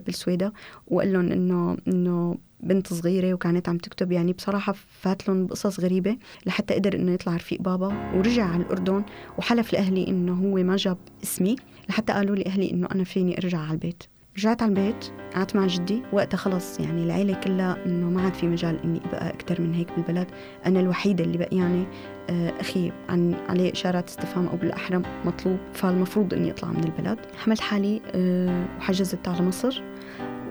بالسويدة. 0.07 0.52
وقال 0.87 1.12
لهم 1.12 1.33
إنه 1.33 1.76
إنه 1.88 2.37
بنت 2.61 2.92
صغيرة 2.92 3.35
وكانت 3.35 3.68
عم 3.68 3.78
تكتب. 3.78 4.12
يعني 4.12 4.33
بصراحة 4.33 4.75
فات 5.00 5.28
لهم 5.28 5.47
بقصص 5.47 5.80
غريبة 5.80 6.16
لحتى 6.47 6.75
قدر 6.75 6.95
إنه 6.95 7.12
يطلع 7.12 7.37
رفيق 7.37 7.62
بابا. 7.62 7.87
ورجع 8.14 8.45
على 8.45 8.62
الأردن 8.62 9.04
وحلف 9.38 9.73
لأهلي 9.73 10.09
إنه 10.09 10.35
هو 10.35 10.54
ما 10.54 10.76
جاب 10.76 10.99
اسمي 11.23 11.57
لحتى 11.88 12.12
قالوا 12.12 12.37
لي 12.37 12.47
أهلي 12.47 12.71
إنه 12.71 12.88
أنا 12.95 13.04
فيني 13.04 13.38
أرجع 13.38 13.59
على 13.59 13.73
البيت. 13.73 14.02
رجعت 14.38 14.62
على 14.62 14.68
البيت 14.68 15.12
قعدت 15.35 15.57
مع 15.57 15.66
جدي 15.66 16.02
وقتها 16.12 16.37
خلص 16.38 16.80
يعني 16.80 17.04
العيلة 17.04 17.35
كلها 17.35 17.76
إنه 17.87 18.11
ما 18.11 18.23
عاد 18.23 18.35
في 18.35 18.47
مجال 18.47 18.83
إني 18.85 19.00
أبقى 19.04 19.28
أكثر 19.30 19.61
من 19.61 19.75
هيك 19.75 19.88
بالبلد. 19.97 20.26
أنا 20.66 20.80
الوحيدة 20.80 21.25
اللي 21.25 21.38
بقياني 21.38 21.87
آه، 22.30 22.52
أخي 22.61 22.92
عن 23.09 23.35
عليه 23.49 23.73
إشارات 23.73 24.09
استفهام 24.09 24.47
أو 24.47 24.57
بالأحرى 24.57 25.02
مطلوب 25.25 25.59
فالمفروض 25.73 26.35
إني 26.35 26.50
أطلع 26.50 26.68
من 26.68 26.85
البلد. 26.85 27.18
حملت 27.38 27.61
حالي 27.61 28.00
آه، 28.14 28.64
وحجزت 28.78 29.28
على 29.28 29.42
مصر 29.42 29.83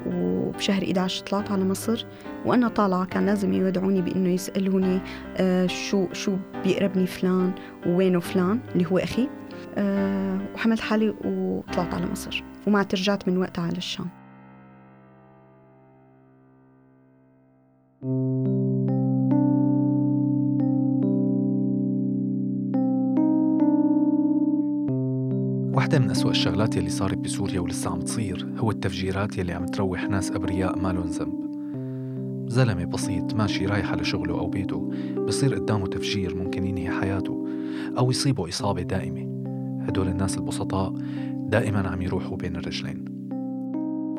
وبشهر 0.07 0.83
11 0.83 1.25
طلعت 1.25 1.51
على 1.51 1.63
مصر. 1.63 2.05
وأنا 2.45 2.67
طالعة 2.67 3.05
كان 3.05 3.25
لازم 3.25 3.53
يودعوني 3.53 4.01
بإنه 4.01 4.29
يسألوني 4.29 4.99
آه 5.37 5.67
شو 5.67 6.07
شو 6.13 6.37
بيقربني 6.63 7.07
فلان 7.07 7.51
ووينه 7.85 8.19
فلان 8.19 8.59
اللي 8.75 8.85
هو 8.91 8.97
أخي. 8.97 9.29
وحملت 10.55 10.79
حالي 10.79 11.15
وطلعت 11.25 11.93
على 11.93 12.05
مصر. 12.11 12.43
وما 12.67 12.81
رجعت 12.81 13.27
من 13.27 13.37
وقتها 13.37 13.61
على 13.63 13.77
الشام. 13.77 14.07
واحدة 25.73 25.99
من 25.99 26.09
أسوأ 26.09 26.31
الشغلات 26.31 26.75
يلي 26.75 26.89
صارت 26.89 27.17
بسوريا 27.17 27.59
ولسه 27.59 27.91
عم 27.91 27.99
تصير 27.99 28.47
هو 28.57 28.71
التفجيرات 28.71 29.37
يلي 29.37 29.53
عم 29.53 29.65
تروح 29.65 30.09
ناس 30.09 30.31
أبرياء 30.31 30.79
ما 30.79 30.93
لهم 30.93 31.05
ذنب. 31.05 31.47
زلمة 32.49 32.85
بسيط 32.85 33.33
ماشي 33.33 33.65
رايح 33.65 33.91
على 33.91 34.03
شغله 34.03 34.39
أو 34.39 34.47
بيته 34.47 34.91
بصير 35.27 35.55
قدامه 35.55 35.87
تفجير 35.87 36.35
ممكن 36.35 36.65
ينهي 36.65 36.89
حياته 37.01 37.47
أو 37.97 38.11
يصيبه 38.11 38.49
إصابة 38.49 38.81
دائمة. 38.81 39.37
هدول 39.87 40.07
الناس 40.07 40.37
البسطاء 40.37 40.93
دائما 41.47 41.87
عم 41.87 42.01
يروحوا 42.01 42.37
بين 42.37 42.55
الرجلين. 42.55 43.05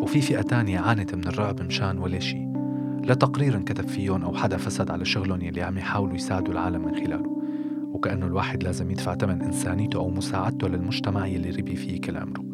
وفي 0.00 0.20
فئة 0.20 0.42
تانية 0.42 0.78
عانت 0.78 1.14
من 1.14 1.26
الرعب 1.26 1.62
مشان 1.62 1.99
ولا 1.99 2.18
شي. 2.18 2.49
لا 3.04 3.14
تقرير 3.14 3.56
انكتب 3.56 3.88
فيهم 3.88 4.23
أو 4.23 4.35
حدا 4.35 4.56
فسد 4.56 4.90
على 4.90 5.04
شغلهم 5.04 5.42
يلي 5.42 5.62
عم 5.62 5.78
يحاولوا 5.78 6.14
يساعدوا 6.14 6.52
العالم 6.52 6.85
من 6.85 6.94
خلاله. 6.94 7.38
وكأنه 7.92 8.26
الواحد 8.26 8.62
لازم 8.62 8.90
يدفع 8.90 9.14
ثمن 9.14 9.42
إنسانيته 9.42 9.97
أو 9.99 10.11
مساعدته 10.11 10.68
للمجتمع 10.68 11.26
يلي 11.26 11.50
ربي 11.50 11.76
فيه 11.76 12.00
كل 12.00 12.16
عمره 12.16 12.44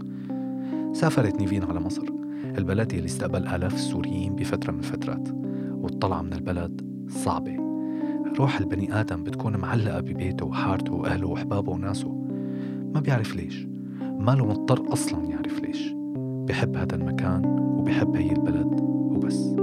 سافرت 0.93 1.41
نيفين 1.41 1.65
على 1.65 1.81
مصر. 1.81 2.07
البلد 2.59 2.93
يلي 2.93 3.05
استقبل 3.05 3.49
آلاف 3.49 3.75
السوريين 3.75 4.35
بفترة 4.37 4.73
من 4.73 4.79
الفترات. 4.79 5.29
والطلعة 5.71 6.23
من 6.23 6.33
البلد 6.33 6.81
صعبة. 7.09 7.57
روح 8.39 8.59
البني 8.59 9.01
آدم 9.01 9.25
بتكون 9.25 9.57
معلقة 9.57 10.01
ببيته 10.01 10.47
وحارته 10.47 10.95
وأهله 10.95 11.29
وأحبابه 11.29 11.73
وناسه. 11.73 12.09
ما 12.95 13.01
بيعرف 13.01 13.37
ليش. 13.37 13.67
ما 14.01 14.31
له 14.31 14.47
مضطر 14.47 14.93
أصلا 14.93 15.25
يعرف 15.25 15.61
ليش. 15.61 15.93
بحب 16.49 16.77
هذا 16.77 16.97
المكان 16.97 17.45
وبحب 17.79 18.17
هي 18.17 18.33
البلد 18.33 18.81
وبس. 18.81 19.57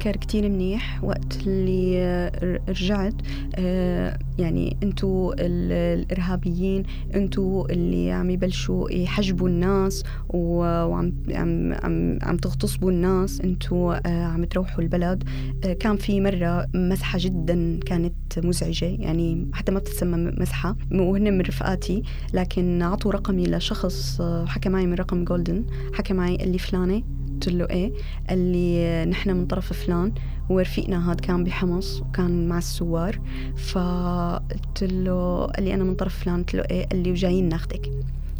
بتذكر 0.00 0.16
كتير 0.16 0.48
منيح 0.48 1.04
وقت 1.04 1.46
اللي 1.46 1.98
آه، 1.98 2.60
رجعت 2.68 3.14
آه، 3.54 4.18
يعني 4.38 4.76
انتو 4.82 5.32
الإرهابيين 5.38 6.82
انتو 7.14 7.66
اللي 7.70 8.12
عم 8.12 8.30
يبلشوا 8.30 8.90
يحجبوا 8.90 9.48
الناس 9.48 10.04
وعم 10.28 11.12
عم 11.28 11.72
عم, 11.72 12.18
عم 12.22 12.36
تغتصبوا 12.36 12.90
الناس 12.90 13.40
انتو 13.40 13.92
عم 14.06 14.44
تروحوا 14.44 14.82
البلد. 14.82 15.24
كان 15.80 15.96
في 15.96 16.20
مرة 16.20 16.66
مسحة 16.74 17.18
جدا 17.22 17.80
كانت 17.86 18.38
مزعجة 18.38 18.86
يعني 18.86 19.50
حتى 19.52 19.72
ما 19.72 19.78
بتتسمى 19.78 20.32
مسحة 20.38 20.76
وهن 20.92 21.32
من 21.32 21.40
رفقاتي. 21.40 22.02
لكن 22.34 22.82
عطوا 22.82 23.12
رقمي 23.12 23.44
لشخص 23.44 24.22
حكى 24.46 24.68
معي 24.68 24.86
من 24.86 24.94
رقم 24.94 25.24
جولدن 25.24 25.64
حكى 25.94 26.14
معي 26.14 26.36
قال 26.36 26.52
لي 26.52 26.58
فلانة 26.58 27.02
قلت 27.40 27.48
له 27.48 27.70
إيه؟ 27.70 27.92
قال 28.28 28.38
لي 28.52 29.04
نحن 29.04 29.30
من 29.30 29.46
طرف 29.46 29.72
فلان 29.72 30.12
ورفيقنا 30.48 31.10
هاد 31.10 31.20
كان 31.20 31.44
بحمص 31.44 32.00
وكان 32.00 32.48
مع 32.48 32.58
السوار. 32.58 33.20
فقلت 33.56 34.84
له 34.84 35.46
قال 35.46 35.64
لي 35.64 35.74
أنا 35.74 35.84
من 35.84 35.94
طرف 35.94 36.18
فلان. 36.24 36.38
قلت 36.38 36.54
له 36.54 36.62
إيه؟ 36.70 36.86
قال 36.86 37.02
لي 37.02 37.10
وجايين 37.10 37.48
ناخدك. 37.48 37.90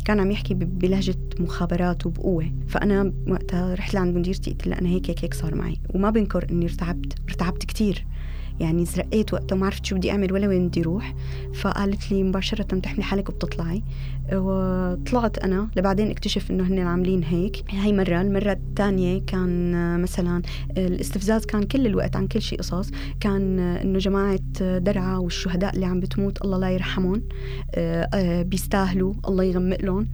كان 0.04 0.20
عم 0.20 0.30
يحكي 0.30 0.54
بلهجة 0.54 1.18
مخابرات 1.38 2.06
وبقوة. 2.06 2.52
فأنا 2.68 3.12
وقتها 3.28 3.74
رحت 3.74 3.94
لعند 3.94 4.16
مديرتي 4.16 4.50
قلت 4.50 4.66
لها 4.66 4.80
أنا 4.80 4.88
هيك 4.88 5.10
هيك 5.10 5.24
هيك 5.24 5.34
صار 5.34 5.54
معي. 5.54 5.76
وما 5.94 6.10
بنكر 6.10 6.46
إني 6.50 6.64
ارتعبت 6.64 7.12
ارتعبت 7.28 7.64
كتير. 7.64 8.06
يعني 8.60 8.84
زرقيت 8.84 9.32
وقتها 9.32 9.56
وما 9.56 9.66
عرفت 9.66 9.84
شو 9.84 9.96
بدي 9.96 10.10
أعمل 10.10 10.32
ولا 10.32 10.48
وين 10.48 10.68
بدي 10.68 10.80
أروح 10.80 11.14
فقالت 11.54 12.12
لي 12.12 12.22
مباشرة 12.22 12.76
بتحملي 12.76 13.02
حالك 13.02 13.28
وبتطلعي. 13.28 13.82
وطلعت 14.32 15.38
أنا. 15.38 15.68
لبعدين 15.76 16.10
اكتشف 16.10 16.50
إنه 16.50 16.64
هن 16.64 16.78
عاملين 16.78 17.24
هيك. 17.24 17.64
هاي 17.70 17.92
مرة. 17.92 18.20
المرة 18.20 18.52
الثانية 18.52 19.20
كان 19.26 20.00
مثلا 20.02 20.42
الاستفزاز 20.76 21.46
كان 21.46 21.62
كل 21.62 21.86
الوقت 21.86 22.16
عن 22.16 22.26
كل 22.26 22.42
شيء 22.42 22.58
قصص. 22.58 22.90
كان 23.20 23.58
إنه 23.58 23.98
جماعة 23.98 24.78
درعا 24.78 25.16
والشهداء 25.16 25.74
اللي 25.74 25.86
عم 25.86 26.00
بتموت 26.00 26.44
الله 26.44 26.58
لا 26.58 26.70
يرحمهم. 26.70 27.22
بيستاهلوا. 28.42 29.14
الله 29.28 29.44
يغمق 29.44 29.80
لهم. 29.82 30.08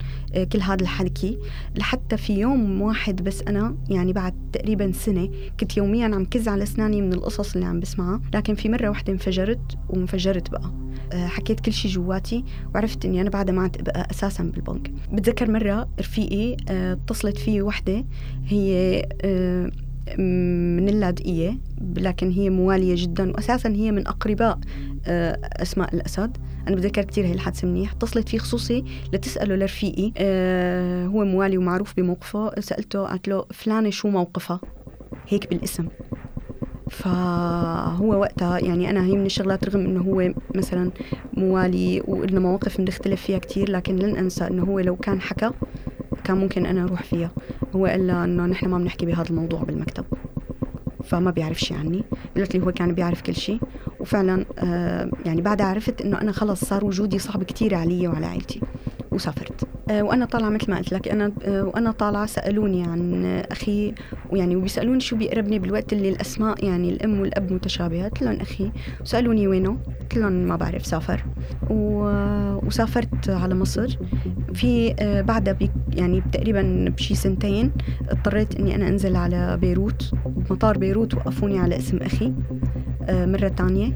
كل 0.53 0.61
هذا 0.61 0.81
الحكي 0.81 1.37
لحتى 1.75 2.17
في 2.17 2.39
يوم 2.39 2.81
واحد 2.81 3.23
بس 3.23 3.41
أنا 3.41 3.77
يعني 3.89 4.13
بعد 4.13 4.33
تقريبا 4.53 4.91
سنة 4.91 5.29
كنت 5.59 5.77
يوميا 5.77 6.05
عم 6.05 6.25
كز 6.25 6.47
على 6.47 6.63
أسناني 6.63 7.01
من 7.01 7.13
القصص 7.13 7.53
اللي 7.53 7.65
عم 7.65 7.79
بسمعها. 7.79 8.21
لكن 8.37 8.55
في 8.55 8.69
مرة 8.69 8.89
واحدة 8.89 9.13
انفجرت 9.13 9.77
وانفجرت 9.89 10.51
بقى. 10.51 10.73
آه، 11.13 11.27
حكيت 11.27 11.59
كل 11.59 11.73
شيء 11.73 11.91
جواتي 11.91 12.43
وعرفت 12.75 13.05
إني 13.05 13.21
أنا 13.21 13.29
بعدها 13.29 13.55
ما 13.55 13.61
عاد 13.61 13.77
أبقى 13.79 14.07
أساسا 14.11 14.43
بالبنك. 14.43 14.91
بتذكر 15.13 15.51
مرة 15.51 15.89
رفيقي 15.99 16.57
آه، 16.69 16.93
اتصلت 16.93 17.37
فيه 17.37 17.61
وحدة. 17.61 18.05
هي 18.45 19.01
آه، 19.21 19.71
من 20.77 20.89
اللاذقية 20.89 21.57
لكن 21.97 22.31
هي 22.31 22.49
موالية 22.49 22.95
جدا 22.97 23.31
وأساسا 23.31 23.69
هي 23.69 23.91
من 23.91 24.07
أقرباء 24.07 24.59
أسماء 25.61 25.95
الأسد. 25.95 26.37
أنا 26.67 26.75
بتذكر 26.75 27.03
كثير 27.03 27.25
هي 27.25 27.33
الحادثة 27.33 27.67
منيح. 27.67 27.91
اتصلت 27.91 28.29
فيه 28.29 28.37
خصوصي 28.37 28.83
لتسأله 29.13 29.55
لرفيقي 29.55 30.11
هو 31.07 31.25
موالي 31.25 31.57
ومعروف 31.57 31.93
بموقفه. 31.97 32.59
سألته 32.59 33.05
قالت 33.05 33.27
له 33.27 33.45
فلانة 33.53 33.89
شو 33.89 34.09
موقفها؟ 34.09 34.59
هيك 35.27 35.49
بالاسم. 35.49 35.87
فهو 36.89 38.19
وقتها 38.19 38.59
يعني 38.59 38.89
أنا 38.89 39.05
هي 39.05 39.15
من 39.15 39.25
الشغلات 39.25 39.65
رغم 39.65 39.79
إنه 39.79 40.01
هو 40.01 40.33
مثلا 40.55 40.91
موالي 41.33 42.03
وإلنا 42.07 42.39
مواقف 42.39 42.77
بنختلف 42.77 43.21
فيها 43.21 43.37
كتير 43.39 43.71
لكن 43.71 43.95
لن 43.95 44.15
أنسى 44.15 44.47
إنه 44.47 44.63
هو 44.63 44.79
لو 44.79 44.95
كان 44.95 45.21
حكى 45.21 45.51
كان 46.23 46.37
ممكن 46.37 46.65
أنا 46.65 46.83
أروح 46.83 47.03
فيها. 47.03 47.31
هو 47.75 47.85
قال 47.85 48.09
إنه 48.09 48.45
نحن 48.45 48.69
ما 48.69 48.77
بنحكي 48.77 49.05
بهذا 49.05 49.29
الموضوع 49.29 49.63
بالمكتب 49.63 50.05
فما 51.03 51.31
بيعرف 51.31 51.59
شيء 51.59 51.77
عني 51.77 52.03
قلت 52.37 52.55
لي 52.55 52.65
هو 52.65 52.71
كان 52.71 52.93
بيعرف 52.93 53.21
كل 53.21 53.35
شيء 53.35 53.59
وفعلا 53.99 54.45
آه 54.59 55.09
يعني 55.25 55.41
بعدها 55.41 55.65
عرفت 55.65 56.01
إنه 56.01 56.21
أنا 56.21 56.31
خلص 56.31 56.65
صار 56.65 56.85
وجودي 56.85 57.19
صعب 57.19 57.43
كتير 57.43 57.75
علي 57.75 58.07
وعلى 58.07 58.25
عائلتي. 58.25 58.61
وسافرت. 59.17 59.67
آه، 59.89 60.01
وأنا 60.03 60.25
طالعة 60.25 60.49
مثل 60.49 60.71
ما 60.71 60.77
قلت 60.77 60.93
لك 60.93 61.07
أنا 61.07 61.31
آه، 61.45 61.63
وأنا 61.63 61.91
طالعة 61.91 62.25
سألوني 62.25 62.83
عن 62.83 63.25
أخي 63.51 63.93
ويعني 64.29 64.55
وبيسألوني 64.55 64.99
شو 64.99 65.15
بيقربني 65.15 65.59
بالوقت 65.59 65.93
اللي 65.93 66.09
الأسماء 66.09 66.65
يعني 66.65 66.89
الأم 66.89 67.19
والأب 67.19 67.53
متشابهه 67.53 68.03
قلت 68.03 68.21
لهم 68.21 68.35
أخي 68.41 68.71
وسالوني 69.01 69.47
وينه؟ 69.47 69.77
قلت 70.01 70.17
لهم 70.17 70.31
ما 70.31 70.55
بعرف 70.55 70.85
سافر. 70.85 71.25
وسافرت 71.69 73.29
على 73.29 73.55
مصر. 73.55 73.97
في 74.53 74.95
آه، 74.99 75.21
بعدها 75.21 75.57
يعني 75.93 76.23
تقريبا 76.33 76.93
بشي 76.97 77.15
سنتين 77.15 77.71
اضطريت 78.09 78.55
إني 78.55 78.75
أنا 78.75 78.87
أنزل 78.87 79.15
على 79.15 79.57
بيروت 79.61 80.11
بمطار 80.25 80.77
بيروت 80.77 81.13
وقفوني 81.13 81.59
على 81.59 81.77
اسم 81.77 81.97
أخي. 81.97 82.33
مرة 83.09 83.47
تانية. 83.47 83.93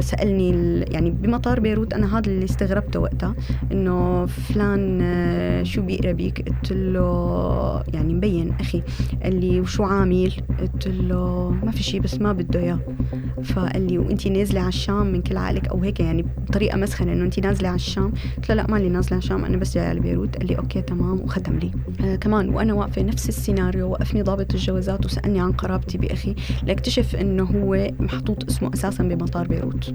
سألني 0.00 0.80
يعني 0.80 1.10
بمطار 1.10 1.60
بيروت 1.60 1.92
أنا 1.92 2.18
هذا 2.18 2.30
اللي 2.30 2.44
استغربته 2.44 3.00
وقتها 3.00 3.34
إنه 3.72 4.26
فلان 4.26 5.00
آه، 5.02 5.62
شو 5.62 5.82
بيقرأ 5.82 6.12
بيك؟ 6.12 6.48
قلت 6.48 6.72
له 6.72 7.82
يعني 7.94 8.14
مبين 8.14 8.52
أخي 8.60 8.82
قال 9.22 9.40
لي 9.40 9.60
وشو 9.60 9.84
عامل؟ 9.84 10.32
قلت 10.60 10.88
له 10.88 11.50
ما 11.62 11.70
في 11.70 11.82
شيء 11.82 12.00
بس 12.00 12.20
ما 12.20 12.32
بده 12.32 12.60
إياه. 12.60 12.78
فقال 13.42 13.86
لي 13.86 13.98
وانت 13.98 14.26
نازلة 14.28 14.60
على 14.60 14.68
الشام 14.68 15.06
من 15.06 15.22
كل 15.22 15.36
عقلك؟ 15.36 15.68
أو 15.68 15.78
هيك 15.82 16.00
يعني 16.00 16.26
بطريقة 16.48 16.76
مسخرة 16.78 17.12
إنه 17.12 17.24
انت 17.24 17.40
نازلة 17.40 17.68
على 17.68 17.76
الشام؟ 17.76 18.12
قلت 18.36 18.48
له 18.48 18.54
لا 18.54 18.66
مالي 18.70 18.88
نازلة 18.88 19.12
على 19.12 19.18
الشام 19.18 19.44
أنا 19.44 19.56
بس 19.56 19.74
جاية 19.74 19.88
على 19.88 20.00
بيروت. 20.00 20.36
قال 20.36 20.46
لي 20.46 20.58
okay 20.58 20.82
تمام 20.82 21.20
وختم 21.20 21.58
لي. 21.58 21.70
آه 22.04 22.16
كمان 22.16 22.48
وأنا 22.48 22.74
واقفة 22.74 23.02
نفس 23.02 23.28
السيناريو 23.28 23.90
وقفني 23.90 24.22
ضابط 24.22 24.54
الجوازات 24.54 25.06
وسألني 25.06 25.40
عن 25.40 25.52
قرابتي 25.52 25.98
بأخي 25.98 26.34
لأكتشف 26.66 27.16
إنه 27.16 27.44
هو 27.44 27.90
محطوط 28.00 28.33
اسمه 28.42 28.70
أساسا 28.74 29.04
بمطار 29.04 29.48
بيروت. 29.48 29.94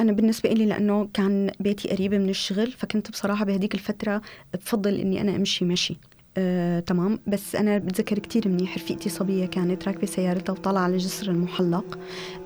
أنا 0.00 0.12
بالنسبة 0.12 0.52
إلي 0.52 0.66
لأنه 0.66 1.08
كان 1.14 1.50
بيتي 1.60 1.88
قريبة 1.88 2.18
من 2.18 2.28
الشغل 2.28 2.72
فكنت 2.72 3.10
بصراحة 3.10 3.44
بهديك 3.44 3.74
الفترة 3.74 4.22
بفضل 4.54 4.94
إني 4.94 5.20
أنا 5.20 5.36
أمشي 5.36 5.64
مشي. 5.64 5.96
آه، 6.36 6.80
تمام. 6.80 7.18
بس 7.26 7.56
أنا 7.56 7.78
بتذكر 7.78 8.18
كتير 8.18 8.48
منيح 8.48 8.76
رفيقتي 8.76 9.08
صبية 9.08 9.46
كانت 9.46 9.88
راكبة 9.88 10.06
سيارتها 10.06 10.52
وطالعة 10.52 10.82
على 10.82 10.92
الجسر 10.92 11.30
المحلق 11.30 11.98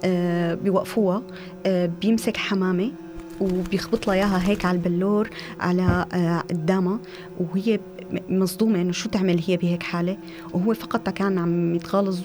آه، 0.04 0.54
بيوقفوها 0.54 1.22
آه، 1.66 1.86
بيمسك 2.00 2.36
حمامة 2.36 2.92
وبيخبط 3.40 4.06
لها 4.06 4.14
إياها 4.14 4.48
هيك 4.48 4.64
على 4.64 4.76
البلور 4.78 5.30
على 5.60 6.06
آه، 6.12 6.38
قدامها 6.38 6.98
وهي 7.40 7.80
مصدومة 8.28 8.80
إنه 8.80 8.92
شو 8.92 9.08
تعمل 9.08 9.40
هي 9.46 9.56
بهيك 9.56 9.82
حالة. 9.82 10.16
وهو 10.54 10.74
فقط 10.74 11.08
كان 11.08 11.38
عم 11.38 11.74
يتغالظ 11.74 12.20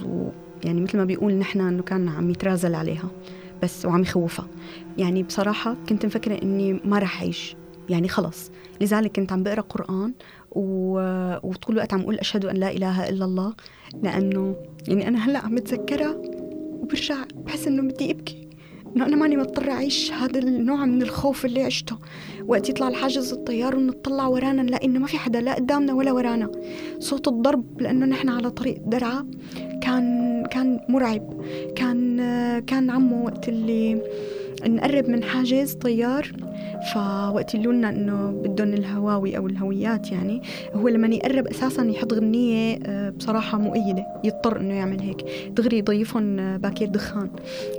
ويعني 0.64 0.82
مثل 0.82 0.98
ما 0.98 1.06
بيقول 1.06 1.34
نحن 1.34 1.62
إنه 1.62 1.84
كان 1.84 2.10
عم 2.10 2.30
يترازل 2.30 2.76
عليها 2.76 3.10
بس 3.64 3.86
وعم 3.86 4.02
يخوفها. 4.02 4.48
يعني 4.98 5.24
بصراحة 5.24 5.76
كنت 5.90 6.06
مفكرة 6.06 6.42
إني 6.44 6.74
ما 6.74 7.00
رح 7.00 7.22
أعيش. 7.22 7.56
يعني 7.90 8.08
خلص. 8.08 8.52
لذلك 8.82 9.16
كنت 9.16 9.32
عم 9.32 9.44
بقرأ 9.44 9.62
قرآن 9.62 10.14
و... 10.52 10.62
وطول 11.44 11.76
الوقت 11.76 11.94
عم 11.94 12.02
أقول 12.02 12.16
أشهد 12.16 12.46
أن 12.46 12.56
لا 12.56 12.72
إله 12.72 13.10
إلا 13.10 13.26
الله 13.26 13.54
لأنه 14.04 14.56
يعني 14.88 15.08
أنا 15.08 15.26
هلأ 15.26 15.40
عم 15.40 15.56
بتذكرها 15.56 16.16
وبرجع 16.82 17.18
بحس 17.36 17.68
إنه 17.68 17.94
بدي 17.94 18.12
أبكي. 18.12 18.47
إنه 18.98 19.06
أنا 19.06 19.16
ماني 19.16 19.38
مضطرة 19.38 19.72
أعيش 19.72 20.12
هذا 20.12 20.40
النوع 20.40 20.86
من 20.86 21.02
الخوف 21.02 21.46
اللي 21.46 21.64
عشته. 21.64 21.98
وقت 22.48 22.70
يطلع 22.70 22.88
الحاجز 22.88 23.34
الطيار 23.34 23.76
ونطلع 23.76 24.28
ورانا 24.28 24.64
نلاقي 24.64 24.88
إنه 24.88 25.00
ما 25.00 25.08
في 25.08 25.18
حدا 25.18 25.42
لا 25.42 25.54
قدامنا 25.54 25.94
ولا 25.94 26.12
ورانا. 26.12 26.52
صوت 27.00 27.28
الضرب 27.28 27.82
لأنه 27.82 28.06
نحن 28.06 28.30
على 28.30 28.52
طريق 28.52 28.82
درعا. 28.86 29.32
كان 29.82 30.44
كان 30.52 30.80
مرعب. 30.90 31.42
كان 31.76 32.18
كان 32.68 32.90
عمو 32.90 33.26
وقت 33.26 33.50
اللي 33.50 34.02
نقرب 34.66 35.10
من 35.10 35.24
حاجز 35.24 35.74
طيار 35.74 36.32
فوقت 36.94 37.56
يقولوا 37.56 37.74
لنا 37.74 37.90
إنه 37.90 38.32
بدهم 38.32 38.74
الهواوي 38.74 39.38
أو 39.38 39.48
الهويات 39.48 40.12
يعني 40.12 40.42
هو 40.74 40.88
لما 40.88 41.08
يقرب 41.08 41.48
أساسا 41.48 41.84
يحط 41.84 42.14
غنية 42.14 42.80
آه، 42.86 43.10
بصراحة 43.10 43.58
مؤيدة 43.58 44.06
يضطر 44.24 44.60
إنه 44.60 44.74
يعمل 44.74 45.00
هيك. 45.00 45.26
دغري 45.50 45.78
يضيفهم 45.78 46.40
آه، 46.40 46.58
باكير 46.58 46.88
دخان. 46.88 47.30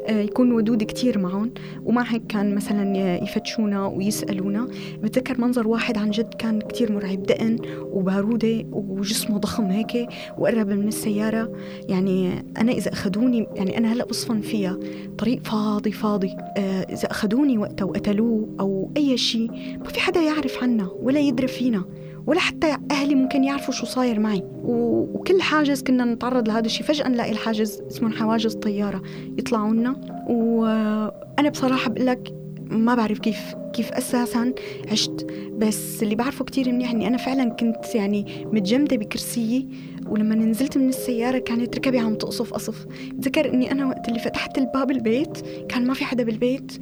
آه، 0.08 0.20
يكون 0.20 0.52
ودود 0.52 0.82
كتير 0.82 1.18
معهم 1.18 1.50
ومع 1.84 2.02
هيك 2.02 2.22
كان 2.28 2.54
مثلا 2.54 3.16
يفتشونا 3.22 3.86
ويسألونا. 3.86 4.68
بتذكر 5.02 5.40
منظر 5.40 5.68
واحد 5.68 5.98
عن 5.98 6.10
جد 6.10 6.34
كان 6.34 6.60
كتير 6.60 6.92
مرعب 6.92 7.22
دقن 7.22 7.58
وبارودة 7.92 8.64
وجسمه 8.72 9.38
ضخم 9.38 9.64
هيك 9.64 10.08
وقرب 10.38 10.68
من 10.68 10.88
السيارة. 10.88 11.52
يعني 11.88 12.44
أنا 12.58 12.72
إذا 12.72 12.92
أخذوني 12.92 13.46
يعني 13.54 13.78
أنا 13.78 13.92
هلأ 13.92 14.04
بصفن 14.04 14.40
فيها 14.40 14.78
طريق 15.18 15.44
فاضي 15.44 15.92
فاضي. 15.92 16.36
إذا 16.68 17.10
أخذوني 17.10 17.58
وقتها 17.58 17.84
وقتلوه 17.84 18.48
أو 18.60 18.90
أي 18.96 19.16
شيء 19.16 19.50
ما 19.78 19.84
في 19.84 20.00
حدا 20.00 20.20
يعرف 20.20 20.62
عنا 20.62 20.88
ولا 21.02 21.20
يدري 21.20 21.46
فينا 21.46 21.84
ولا 22.26 22.40
حتى 22.40 22.76
أهلي 22.90 23.14
ممكن 23.14 23.44
يعرفوا 23.44 23.74
شو 23.74 23.86
صاير 23.86 24.20
معي. 24.20 24.42
وكل 24.64 25.42
حاجز 25.42 25.82
كنا 25.82 26.04
نتعرض 26.04 26.48
لهذا 26.48 26.66
الشيء. 26.66 26.86
فجأة 26.86 27.08
نلاقي 27.08 27.32
الحاجز 27.32 27.82
اسمه 27.90 28.10
حواجز 28.10 28.54
طيارة 28.54 29.02
يطلعوا 29.38 29.74
لنا. 29.74 29.96
وأنا 30.28 31.48
بصراحة 31.50 31.90
بقول 31.90 32.06
لك 32.06 32.34
ما 32.70 32.94
بعرف 32.94 33.18
كيف 33.18 33.54
كيف 33.78 33.92
أساسا 33.92 34.52
عشت. 34.92 35.26
بس 35.58 36.02
اللي 36.02 36.14
بعرفه 36.14 36.44
كتير 36.44 36.72
منيح 36.72 36.90
اني 36.90 37.06
أنا 37.06 37.16
فعلا 37.16 37.50
كنت 37.50 37.94
يعني 37.94 38.44
متجمدة 38.52 38.96
بكرسيي 38.96 39.68
ولما 40.08 40.34
نزلت 40.34 40.78
من 40.78 40.88
السيارة 40.88 41.38
كانت 41.38 41.76
ركبي 41.76 41.98
عم 41.98 42.14
تقصف 42.14 42.52
قصف. 42.52 42.86
بتذكر 43.12 43.54
إني 43.54 43.72
أنا 43.72 43.86
وقت 43.86 44.08
اللي 44.08 44.18
فتحت 44.18 44.58
الباب 44.58 44.90
البيت 44.90 45.38
كان 45.68 45.86
ما 45.86 45.94
في 45.94 46.04
حدا 46.04 46.24
بالبيت. 46.24 46.72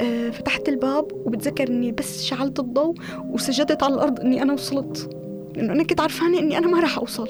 آه، 0.00 0.30
فتحت 0.30 0.68
الباب 0.68 1.12
وبتذكر 1.12 1.68
إني 1.68 1.92
بس 1.92 2.24
شعلت 2.24 2.60
الضوء 2.60 2.94
وسجدت 3.30 3.82
على 3.82 3.94
الأرض 3.94 4.20
إني 4.20 4.42
أنا 4.42 4.52
وصلت. 4.52 5.16
لأنه 5.56 5.72
أنا 5.72 5.82
كنت 5.82 6.00
عرفانة 6.00 6.38
إني 6.38 6.58
أنا 6.58 6.66
ما 6.66 6.80
راح 6.80 6.98
أوصل. 6.98 7.28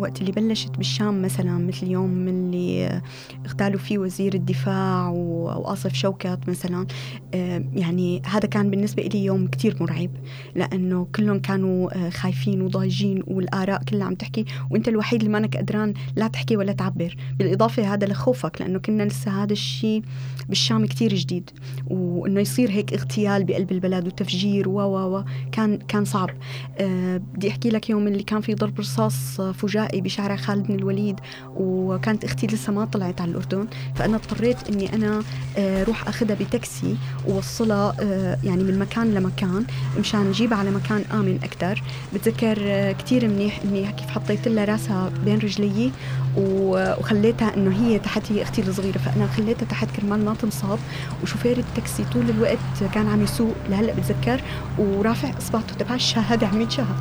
وقت 0.00 0.20
اللي 0.20 0.32
بلشت 0.32 0.76
بالشام 0.76 1.22
مثلا 1.22 1.58
مثل 1.58 1.86
اليوم 1.86 2.28
اللي 2.28 3.00
اغتالوا 3.46 3.78
فيه 3.78 3.98
وزير 3.98 4.34
الدفاع 4.34 5.08
وآصف 5.08 5.94
شوكت 5.94 6.38
مثلا. 6.48 6.86
آه، 7.34 7.64
يعني 7.74 8.22
هذا 8.26 8.46
كان 8.46 8.70
بالنسبة 8.70 9.02
لي 9.02 9.24
يوم 9.24 9.46
كتير 9.46 9.76
مرعب 9.80 10.10
لأنه 10.54 11.08
كلهم 11.16 11.38
كانوا 11.38 12.06
آه، 12.06 12.10
خايفين 12.10 12.62
وضايجين 12.62 13.22
والآراء 13.26 13.82
كلها 13.82 14.06
عم 14.06 14.14
تحكي. 14.14 14.44
وأنت 14.70 14.88
الوحيد 14.88 15.20
اللي 15.20 15.32
مانك 15.32 15.56
قدران 15.56 15.94
لا 16.16 16.28
تحكي 16.28 16.56
ولا 16.56 16.72
تعبر. 16.72 17.16
بالإضافة 17.38 17.94
هذا 17.94 18.06
لخوفك 18.06 18.60
لأنه 18.60 18.78
كنا 18.78 19.02
لسه 19.02 19.42
هذا 19.42 19.52
الشيء 19.52 20.02
بالشام 20.48 20.86
كتير 20.86 21.14
جديد. 21.14 21.50
وإنه 21.90 22.40
يصير 22.40 22.70
هيك 22.70 22.92
اغتيال 22.92 23.44
بقلب 23.44 23.72
البلد 23.72 24.06
وتفجير 24.06 24.68
و 24.68 24.80
و 24.80 25.24
كان 25.52 25.76
كان 25.76 26.04
صعب. 26.04 26.30
آه، 26.78 27.16
بدي 27.16 27.48
أحكي 27.48 27.68
لك 27.70 27.90
يوم 27.90 28.06
اللي 28.06 28.22
كان 28.22 28.40
في 28.40 28.54
ضرب 28.54 28.78
رصاص 28.78 29.40
فجائي. 29.40 29.89
النسائي 29.90 30.00
بشارع 30.00 30.36
خالد 30.36 30.66
بن 30.66 30.74
الوليد 30.74 31.20
وكانت 31.56 32.24
أختي 32.24 32.46
لسه 32.46 32.72
ما 32.72 32.84
طلعت 32.84 33.20
على 33.20 33.30
الأردن 33.30 33.66
فأنا 33.94 34.16
اضطريت 34.16 34.68
إني 34.68 34.94
أنا 34.94 35.22
آه، 35.58 35.84
روح 35.84 36.08
أخذها 36.08 36.34
بتاكسي 36.34 36.96
ووصلها 37.28 37.94
آه، 38.00 38.38
يعني 38.44 38.64
من 38.64 38.78
مكان 38.78 39.14
لمكان 39.14 39.66
مشان 39.98 40.20
نجيبها 40.20 40.58
على 40.58 40.70
مكان 40.70 41.04
آمن 41.12 41.38
أكثر 41.42 41.82
بتذكر 42.14 42.58
آه، 42.60 42.92
كثير 42.92 43.28
منيح 43.28 43.60
إني 43.64 43.92
كيف 43.92 44.10
حطيت 44.10 44.48
لها 44.48 44.64
راسها 44.64 45.12
بين 45.24 45.38
رجلي 45.38 45.90
وخليتها 46.36 47.54
إنه 47.56 47.70
هي 47.76 47.98
تحت 47.98 48.32
هي 48.32 48.42
أختي 48.42 48.62
الصغيرة. 48.62 48.98
فأنا 48.98 49.26
خليتها 49.26 49.66
تحت 49.66 49.88
كرمال 49.96 50.24
ما 50.24 50.34
تنصاب 50.34 50.78
وشوفير 51.22 51.58
التاكسي 51.58 52.04
طول 52.12 52.30
الوقت 52.30 52.58
كان 52.94 53.08
عم 53.08 53.22
يسوق 53.24 53.54
لهلأ 53.70 53.94
بتذكر 53.94 54.40
ورافع 54.78 55.38
إصبعته 55.38 55.74
تبع 55.74 55.94
الشاهد 55.94 56.44
عم 56.44 56.60
يتشهد 56.60 56.96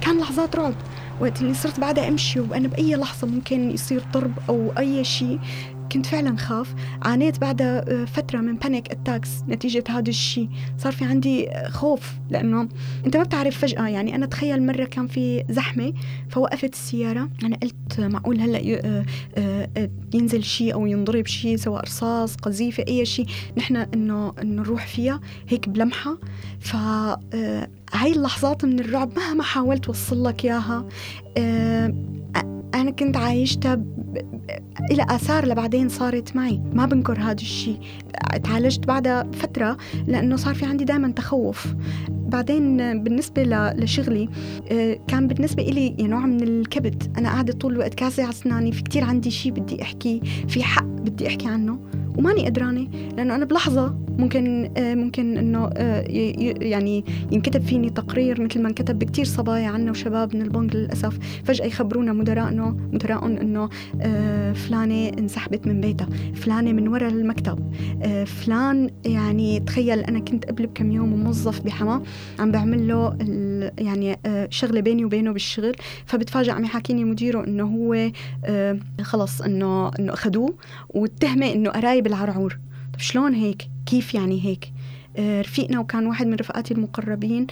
كان 0.00 0.18
لحظات 0.18 0.56
رعب. 0.56 0.74
وقت 1.20 1.40
اللي 1.42 1.54
صرت 1.54 1.80
بعدها 1.80 2.08
امشي 2.08 2.40
وأنا 2.40 2.68
بأي 2.68 2.96
لحظة 2.96 3.26
ممكن 3.26 3.70
يصير 3.70 4.02
ضرب 4.12 4.32
أو 4.48 4.72
أي 4.78 5.04
شيء 5.04 5.38
كنت 5.92 6.06
فعلا 6.06 6.36
خاف. 6.36 6.74
عانيت 7.02 7.38
بعدها 7.38 8.02
آه، 8.02 8.04
فترة 8.04 8.38
من 8.38 8.56
panic 8.56 8.90
attacks 8.90 9.28
نتيجة 9.48 9.84
هذا 9.88 10.08
الشيء. 10.08 10.48
صار 10.78 10.92
في 10.92 11.04
عندي 11.04 11.50
آه، 11.50 11.68
خوف 11.68 12.12
لأنه 12.30 12.68
أنت 13.06 13.16
ما 13.16 13.22
بتعرف 13.22 13.58
فجأة. 13.58 13.88
يعني 13.88 14.14
أنا 14.14 14.26
تخيل 14.26 14.66
مرة 14.66 14.84
كان 14.84 15.06
في 15.06 15.44
زحمة 15.50 15.92
فوقفت 16.30 16.72
السيارة. 16.72 17.30
أنا 17.44 17.56
قلت 17.56 18.00
معقول 18.00 18.40
هلأ 18.40 18.80
آه، 19.36 19.90
ينزل 20.14 20.44
شيء 20.44 20.74
أو 20.74 20.86
ينضرب 20.86 21.26
شيء 21.26 21.56
سواء 21.56 21.84
رصاص 21.84 22.36
قذيفة 22.36 22.84
أي 22.88 23.06
شيء. 23.06 23.26
نحن 23.56 23.76
إنه 23.76 24.32
إنه 24.42 24.62
نروح 24.62 24.86
فيها 24.86 25.20
هيك 25.48 25.68
بلمحة. 25.68 26.18
ف 26.60 26.76
هاي 27.94 28.12
اللحظات 28.12 28.64
من 28.64 28.80
الرعب 28.80 29.16
مهما 29.16 29.42
حاولت 29.42 29.88
وصل 29.88 30.24
لك 30.24 30.44
إياها 30.44 30.88
أنا 32.80 32.90
كنت 32.90 33.16
عايشتها 33.16 33.82
إلى 34.90 35.06
آثار 35.10 35.46
لبعدين 35.46 35.88
صارت 35.88 36.36
معي. 36.36 36.60
ما 36.72 36.86
بنكر 36.86 37.20
هذا 37.20 37.32
الشيء 37.32 37.78
تعالجت 38.44 38.86
بعدها 38.86 39.30
فترة 39.32 39.76
لأنه 40.06 40.36
صار 40.36 40.54
في 40.54 40.66
عندي 40.66 40.84
دائما 40.84 41.10
تخوف. 41.10 41.74
بعدين 42.08 42.76
بالنسبة 43.02 43.42
لشغلي 43.76 44.28
آه، 44.72 44.98
كان 45.08 45.28
بالنسبة 45.28 45.62
إلي 45.62 45.96
نوع 46.00 46.26
من 46.26 46.42
الكبت. 46.42 47.10
أنا 47.18 47.28
قاعدة 47.28 47.52
طول 47.52 47.72
الوقت 47.72 47.94
كاسة 47.94 48.22
على 48.22 48.32
أسناني. 48.32 48.72
في 48.72 48.82
كتير 48.82 49.04
عندي 49.04 49.30
شيء 49.30 49.52
بدي 49.52 49.82
أحكي 49.82 50.20
في 50.48 50.62
حق 50.62 50.84
بدي 50.84 51.26
أحكي 51.26 51.46
عنه. 51.46 51.78
وماني 52.18 52.46
قدرانة 52.46 52.88
لأنه 53.16 53.34
أنا 53.34 53.44
بلحظة 53.44 54.08
ممكن 54.18 54.70
آه، 54.76 54.94
ممكن 54.94 55.36
إنه 55.38 55.70
آه، 55.76 56.04
يعني 56.60 57.04
ينكتب 57.32 57.62
فيني 57.62 57.90
تقرير 57.90 58.42
مثل 58.42 58.62
ما 58.62 58.68
انكتب 58.68 58.98
بكتير 58.98 59.24
صبايا 59.24 59.68
عنا 59.68 59.90
وشباب 59.90 60.36
من 60.36 60.42
البنك 60.42 60.76
للأسف. 60.76 61.18
فجأة 61.44 61.66
يخبرونا 61.66 62.12
مدراء 62.12 62.74
مدراء 62.92 63.26
إنه 63.26 63.68
آه، 64.00 64.52
فلانة 64.52 65.08
انسحبت 65.08 65.66
من 65.66 65.80
بيتها 65.80 66.08
فلانة 66.34 66.72
من 66.72 66.88
وراء 66.88 67.08
المكتب 67.08 67.72
فلان 68.26 68.90
يعني 69.04 69.60
تخيل 69.60 70.00
أنا 70.00 70.18
كنت 70.18 70.44
قبل 70.44 70.66
بكم 70.66 70.92
يوم 70.92 71.24
موظف 71.24 71.60
بحما 71.60 72.02
عم 72.38 72.50
بعمل 72.50 72.88
له 72.88 73.16
يعني 73.78 74.18
شغلة 74.50 74.80
بيني 74.80 75.04
وبينه 75.04 75.32
بالشغل. 75.32 75.72
فبتفاجئ 76.06 76.52
عم 76.52 76.64
يحاكيني 76.64 77.04
مديره 77.04 77.44
إنه 77.44 77.64
هو 77.64 78.10
خلص 79.02 79.42
إنه 79.42 79.90
إنه 79.98 80.12
أخذوه 80.12 80.54
والتهمة 80.88 81.52
إنه 81.52 81.70
قرايب 81.70 82.07
العرعور 82.08 82.58
طب 82.94 83.00
شلون 83.00 83.34
هيك؟ 83.34 83.68
كيف 83.86 84.14
يعني 84.14 84.44
هيك؟ 84.44 84.72
آه، 85.16 85.40
رفيقنا 85.40 85.80
وكان 85.80 86.06
واحد 86.06 86.26
من 86.26 86.34
رفقاتي 86.34 86.74
المقربين 86.74 87.46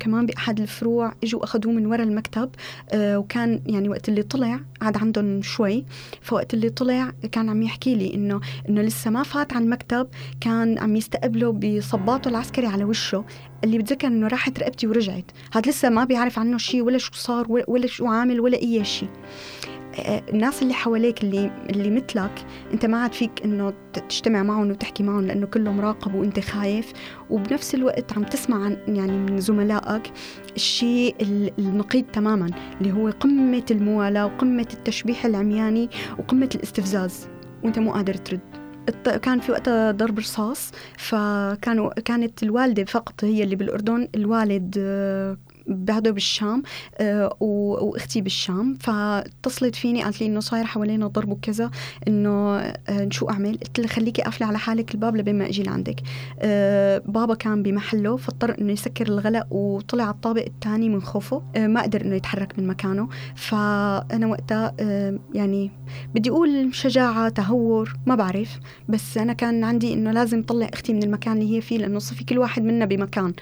كمان 0.00 0.26
بأحد 0.26 0.60
الفروع 0.60 1.12
إجوا 1.24 1.44
أخذوه 1.44 1.72
من 1.72 1.86
وراء 1.86 2.02
المكتب. 2.02 2.50
آه، 2.92 3.18
وكان 3.18 3.60
يعني 3.66 3.88
وقت 3.88 4.08
اللي 4.08 4.22
طلع 4.22 4.60
قعد 4.80 4.96
عندهم 4.96 5.42
شوي 5.42 5.84
فوقت 6.22 6.54
اللي 6.54 6.68
طلع 6.68 7.12
كان 7.32 7.48
عم 7.48 7.62
يحكي 7.62 7.94
لي 7.94 8.14
إنه 8.14 8.40
إنه 8.68 8.82
لسه 8.82 9.10
ما 9.10 9.22
فات 9.22 9.52
على 9.52 9.64
المكتب 9.64 10.08
كان 10.40 10.78
عم 10.78 10.96
يستقبله 10.96 11.52
بصباطه 11.52 12.28
العسكري 12.28 12.66
على 12.66 12.84
وشه 12.84 13.24
اللي 13.64 13.78
بتذكر 13.78 14.06
إنه 14.06 14.28
راحت 14.28 14.58
رقبتي 14.58 14.86
ورجعت. 14.86 15.30
هذا 15.52 15.70
لسه 15.70 15.88
ما 15.88 16.04
بيعرف 16.04 16.38
عنه 16.38 16.58
شيء 16.58 16.82
ولا 16.82 16.98
شو 16.98 17.12
صار 17.12 17.46
ولا 17.68 17.86
شو 17.86 18.06
عامل 18.06 18.40
ولا 18.40 18.58
أي 18.62 18.84
شيء 18.84 19.08
الناس 20.08 20.62
اللي 20.62 20.74
حواليك 20.74 21.22
اللي 21.22 21.50
اللي 21.70 21.90
مثلك 21.90 22.44
أنت 22.72 22.86
ما 22.86 23.02
عاد 23.02 23.12
فيك 23.12 23.30
إنه 23.44 23.72
تجتمع 23.92 24.42
معهم 24.42 24.70
وتحكي 24.70 25.02
معهم 25.02 25.26
لأنه 25.26 25.46
كله 25.46 25.72
مراقب 25.72 26.14
وأنت 26.14 26.40
خايف. 26.40 26.92
وبنفس 27.30 27.74
الوقت 27.74 28.12
عم 28.12 28.24
تسمع 28.24 28.64
عن 28.64 28.76
يعني 28.88 29.12
من 29.12 29.40
زملائك 29.40 30.12
الشيء 30.56 31.16
النقيض 31.58 32.04
تماما 32.12 32.50
اللي 32.80 32.92
هو 32.92 33.10
قمة 33.10 33.64
الموالاة 33.70 34.26
وقمة 34.26 34.68
التشبيح 34.74 35.24
العمياني 35.26 35.88
وقمة 36.18 36.48
الاستفزاز 36.54 37.28
وأنت 37.64 37.78
مو 37.78 37.92
قادر 37.92 38.14
ترد. 38.14 38.40
كان 39.22 39.40
في 39.40 39.52
وقتها 39.52 39.92
ضرب 39.92 40.18
رصاص 40.18 40.72
فكانوا 40.98 42.00
كانت 42.00 42.42
الوالدة 42.42 42.84
فقط 42.84 43.24
هي 43.24 43.42
اللي 43.42 43.56
بالأردن 43.56 44.08
الوالد 44.14 44.78
بعده 45.66 46.10
بالشام 46.10 46.62
آه، 46.98 47.36
وأختي 47.40 48.20
بالشام 48.20 48.74
فاتصلت 48.74 49.74
فيني 49.74 50.02
قالت 50.04 50.20
لي 50.20 50.26
إنه 50.26 50.40
صاير 50.40 50.64
حوالينا 50.64 51.06
ضرب 51.06 51.28
وكذا 51.28 51.70
إنه 52.08 52.58
آه، 52.58 53.08
شو 53.10 53.28
أعمل؟ 53.28 53.58
قلت 53.58 53.80
لها 53.80 53.88
خليكي 53.88 54.22
قافلة 54.22 54.46
على 54.46 54.58
حالك 54.58 54.94
الباب 54.94 55.16
لبين 55.16 55.38
ما 55.38 55.46
أجي 55.46 55.62
لعندك. 55.62 56.00
آه، 56.40 57.02
بابا 57.06 57.34
كان 57.34 57.62
بمحله 57.62 58.16
فاضطر 58.16 58.58
إنه 58.60 58.72
يسكر 58.72 59.08
الغلاء 59.08 59.46
وطلع 59.50 60.04
على 60.04 60.14
الطابق 60.14 60.44
الثاني 60.44 60.88
من 60.88 61.02
خوفه. 61.02 61.42
ما 61.56 61.82
قدر 61.82 62.00
إنه 62.00 62.14
يتحرك 62.14 62.58
من 62.58 62.66
مكانه 62.66 63.08
فأنا 63.34 64.26
وقتها 64.26 64.74
يعني 65.34 65.70
بدي 66.14 66.30
أقول 66.30 66.74
شجاعة 66.74 67.28
تهور 67.28 67.96
ما 68.06 68.14
بعرف 68.14 68.58
بس 68.88 69.18
أنا 69.18 69.32
كان 69.32 69.64
عندي 69.64 69.94
إنه 69.94 70.12
لازم 70.12 70.42
طلع 70.42 70.70
أختي 70.72 70.92
من 70.92 71.02
المكان 71.02 71.32
اللي 71.32 71.56
هي 71.56 71.60
فيه 71.60 71.78
لأنه 71.78 71.98
صفي 71.98 72.24
كل 72.24 72.38
واحد 72.38 72.62
منا 72.62 72.84
بمكان. 72.84 73.32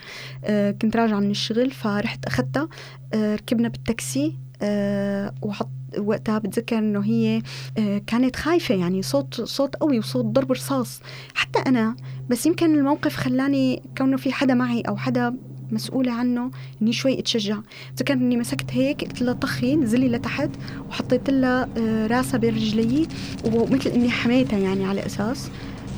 كنت 0.81 0.95
راجعة 0.95 1.19
من 1.19 1.31
الشغل 1.31 1.71
فرحت 1.71 2.18
رحت 2.27 2.27
أخذتها 2.27 2.69
آه، 3.13 3.35
ركبنا 3.35 3.67
بالتاكسي 3.67 4.37
آه، 4.61 5.33
وحط 5.41 5.69
وقتها 5.97 6.37
بتذكر 6.37 6.77
إنه 6.77 6.99
هي 6.99 7.41
آه، 7.77 7.97
كانت 8.07 8.35
خايفة 8.35 8.75
يعني 8.75 9.01
صوت 9.01 9.41
صوت 9.41 9.75
قوي 9.75 9.99
وصوت 9.99 10.25
ضرب 10.25 10.51
رصاص. 10.51 11.01
حتى 11.33 11.59
أنا 11.59 11.95
بس 12.29 12.45
يمكن 12.45 12.75
الموقف 12.75 13.15
خلاني 13.15 13.83
كونه 13.97 14.17
في 14.17 14.31
حدا 14.31 14.53
معي 14.53 14.81
أو 14.81 14.97
حدا 14.97 15.35
مسؤولة 15.71 16.11
عنه 16.11 16.51
إني 16.81 16.93
شوي 16.93 17.19
أتشجع. 17.19 17.57
بتذكر 17.93 18.13
إني 18.13 18.37
مسكت 18.37 18.71
هيك 18.71 19.03
قلت 19.03 19.21
لها 19.21 19.33
طخي 19.33 19.75
نزلي 19.75 20.09
لتحت 20.09 20.49
وحطيت 20.89 21.29
لها 21.29 21.69
راسها 22.07 22.37
بين 22.37 22.55
رجلي 22.55 23.07
ومثل 23.45 23.89
إني 23.89 24.09
حميتها 24.09 24.59
يعني 24.59 24.85
على 24.85 25.05
أساس. 25.05 25.49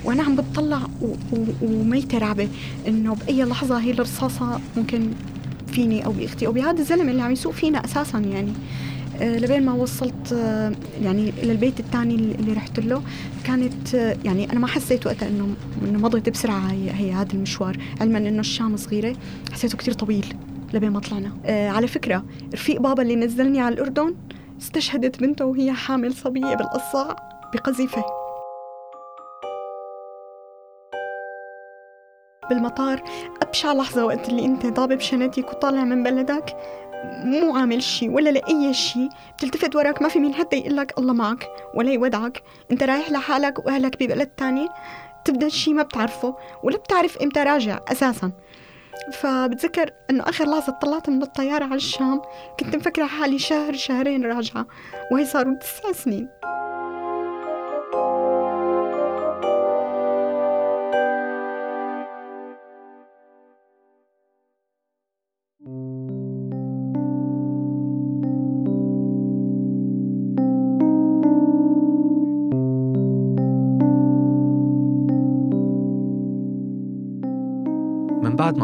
وأنا 0.04 0.24
عم 0.24 0.36
بتطلع 0.36 0.82
وميتة 1.62 2.18
رعبة 2.18 2.50
إنه 2.88 3.16
بأي 3.16 3.44
لحظة 3.44 3.78
هي 3.78 3.92
الرصاصة 3.92 4.60
ممكن 4.78 5.12
فيني 5.72 6.06
أو 6.06 6.12
بأختي 6.12 6.48
أو 6.48 6.52
بهذا 6.52 6.80
الزلمة 6.80 7.12
اللي 7.12 7.22
عم 7.22 7.32
يسوق 7.32 7.54
فينا 7.54 7.86
أساسا 7.86 8.20
يعني. 8.20 8.54
آه، 9.22 9.38
لبين 9.38 9.66
ما 9.66 9.74
وصلت 9.74 10.34
آه، 10.34 10.72
يعني 11.04 11.30
إلى 11.30 11.52
البيت 11.52 11.80
الثاني 11.80 12.16
اللي 12.16 12.54
رحت 12.54 12.80
له 12.80 13.02
كانت 13.44 13.96
آه، 13.96 14.18
يعني 14.26 14.52
أنا 14.52 14.60
ما 14.60 14.68
حسيت 14.68 15.08
وقتها 15.08 15.28
إنه 15.28 15.56
إنه 15.82 16.00
مضت 16.00 16.30
بسرعة 16.30 16.72
هي, 16.72 16.92
هي 16.92 17.12
هذا 17.14 17.34
المشوار. 17.34 17.78
علما 18.02 18.18
إنه 18.18 18.40
الشام 18.40 18.78
صغيرة 18.78 19.16
حسيته 19.52 19.78
كتير 19.78 19.94
طويل 19.94 20.26
لبين 20.74 20.92
ما 20.92 21.00
طلعنا. 21.00 21.32
على 21.46 21.88
فكرة 21.88 22.24
رفيق 22.54 22.82
بابا 22.82 23.04
اللي 23.04 23.16
نزلني 23.16 23.62
على 23.62 23.76
الأردن 23.76 24.16
استشهدت 24.62 25.20
بنته 25.20 25.46
وهي 25.46 25.74
حامل 25.74 26.14
صبية 26.14 26.56
بالقصاع 26.56 27.16
بقذيفة. 27.54 28.21
بالمطار. 32.54 33.04
أبشع 33.42 33.74
لحظة 33.74 34.06
وقت 34.06 34.30
اللي 34.30 34.46
أنت 34.46 34.66
ضابب 34.66 35.00
شنطتك 35.00 35.50
وطالع 35.50 35.84
من 35.84 36.04
بلدك. 36.04 36.58
مو 37.24 37.56
عامل 37.56 37.84
شيء 37.84 38.10
ولا 38.10 38.30
لأي 38.30 38.74
شيء 38.74 39.10
بتلتفت 39.38 39.76
وراك 39.76 40.02
ما 40.02 40.10
في 40.10 40.20
مين 40.20 40.34
حتى 40.34 40.58
يقول 40.58 40.78
لك 40.78 40.98
الله 40.98 41.14
معك 41.14 41.48
ولا 41.76 41.92
يودعك. 41.92 42.44
أنت 42.72 42.84
رايح 42.84 43.12
لحالك 43.12 43.66
وأهلك 43.66 44.04
ببلد 44.04 44.28
تاني. 44.28 44.68
تبدأ 45.26 45.50
شيء 45.50 45.74
ما 45.74 45.84
بتعرفه 45.84 46.36
ولا 46.64 46.78
بتعرف 46.78 47.18
إمتى 47.18 47.40
راجع 47.40 47.80
أساساً. 47.92 48.32
فبتذكر 49.14 49.92
إنه 50.10 50.24
آخر 50.24 50.46
لحظة 50.50 50.74
طلعت 50.74 51.10
من 51.10 51.24
الطيارة 51.24 51.64
على 51.64 51.76
الشام. 51.76 52.22
كنت 52.60 52.76
مفكرة 52.76 53.06
حالي 53.06 53.40
شهر 53.40 53.74
شهرين 53.74 54.26
راجعة. 54.26 54.66
وهي 55.12 55.26
صاروا 55.26 55.56
تسع 55.56 55.92
سنين. 55.92 56.30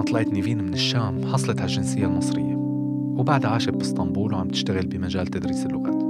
طلعت 0.10 0.28
نيفين 0.28 0.64
من 0.64 0.74
الشام 0.74 1.26
حصلت 1.26 1.62
على 1.62 1.70
الجنسية 1.70 2.06
المصرية. 2.06 2.56
وبعدها 3.18 3.50
عاشت 3.50 3.70
باسطنبول 3.70 4.34
وعم 4.34 4.48
تشتغل 4.48 4.88
بمجال 4.88 5.28
تدريس 5.28 5.66
اللغات. 5.66 6.02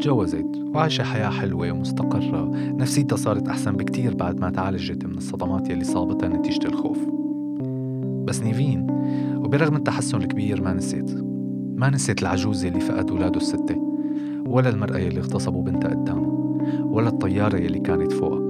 تجوزت 0.00 0.46
وعايشة 0.74 1.04
حياة 1.04 1.28
حلوة 1.28 1.72
ومستقرة. 1.72 2.50
نفسيتها 2.54 3.16
صارت 3.16 3.48
أحسن 3.48 3.72
بكتير 3.72 4.14
بعد 4.14 4.40
ما 4.40 4.50
تعالجت 4.50 5.06
من 5.06 5.16
الصدمات 5.16 5.70
يلي 5.70 5.84
صابتها 5.84 6.28
نتيجة 6.28 6.66
الخوف. 6.66 6.98
بس 8.24 8.42
نيفين 8.42 8.86
وبرغم 9.36 9.76
التحسن 9.76 10.16
الكبير 10.16 10.62
ما 10.62 10.72
نسيت. 10.72 11.10
ما 11.76 11.90
نسيت 11.90 12.22
العجوز 12.22 12.64
اللي 12.64 12.80
فقد 12.80 13.10
ولاده 13.10 13.36
الستة 13.36 13.76
ولا 14.46 14.68
المرأة 14.68 14.98
يلي 14.98 15.20
اغتصبوا 15.20 15.62
بنتها 15.62 15.88
قدامها 15.88 16.32
ولا 16.80 17.08
الطيارة 17.08 17.56
يلي 17.56 17.78
كانت 17.78 18.12
فوقها. 18.12 18.40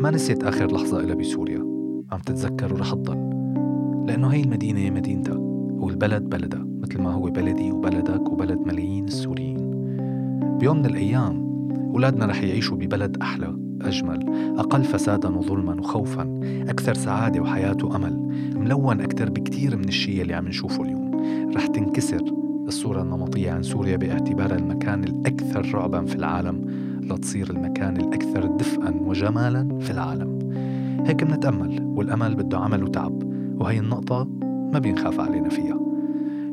ما 0.00 0.10
نسيت 0.10 0.44
آخر 0.44 0.72
لحظة 0.72 1.00
إلها 1.00 1.14
بسوريا. 1.14 1.66
عم 2.12 2.18
تتذكر 2.26 2.74
ورح 2.74 2.94
تضل. 2.94 3.27
لأنه 4.08 4.28
هي 4.28 4.40
المدينة 4.40 4.90
مدينتها 4.90 5.36
والبلد 5.68 6.22
بلدها 6.22 6.66
مثل 6.82 7.00
ما 7.00 7.12
هو 7.12 7.22
بلدي 7.22 7.72
وبلدك 7.72 8.32
وبلد 8.32 8.58
ملايين 8.66 9.04
السوريين. 9.04 9.56
بيوم 10.60 10.78
من 10.78 10.86
الأيام 10.86 11.48
أولادنا 11.94 12.26
رح 12.26 12.42
يعيشوا 12.42 12.76
ببلد 12.76 13.16
أحلى 13.22 13.56
أجمل 13.82 14.26
أقل 14.58 14.84
فسادا 14.84 15.36
وظلما 15.36 15.80
وخوفا 15.80 16.40
أكثر 16.68 16.94
سعادة 16.94 17.40
وحياة 17.40 17.76
وأمل. 17.82 18.28
ملون 18.56 19.00
أكثر 19.00 19.30
بكتير 19.30 19.76
من 19.76 19.88
الشيء 19.88 20.22
اللي 20.22 20.34
عم 20.34 20.48
نشوفه 20.48 20.82
اليوم. 20.82 21.10
رح 21.56 21.66
تنكسر 21.66 22.22
الصورة 22.68 23.02
النمطية 23.02 23.50
عن 23.50 23.62
سوريا 23.62 23.96
باعتبارها 23.96 24.56
المكان 24.56 25.04
الأكثر 25.04 25.74
رعبا 25.74 26.04
في 26.04 26.14
العالم 26.14 26.64
لتصير 27.02 27.50
المكان 27.50 27.96
الأكثر 27.96 28.46
دفئا 28.46 29.00
وجمالا 29.00 29.78
في 29.80 29.90
العالم. 29.90 30.38
هيك 31.06 31.24
بنتأمل 31.24 31.92
والأمل 31.96 32.34
بده 32.34 32.58
عمل 32.58 32.84
وتعب. 32.84 33.37
وهي 33.60 33.78
النقطة 33.78 34.24
ما 34.72 34.78
بينخاف 34.78 35.20
علينا 35.20 35.48
فيها. 35.48 35.80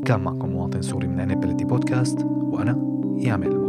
كان 0.06 0.20
معكم 0.20 0.50
مواطن 0.50 0.82
سوري 0.82 1.08
من 1.08 1.20
عنب 1.20 1.41
بلدي 1.41 1.65
بودكاست 1.65 2.26
وأنا 2.26 3.02
يامل 3.18 3.64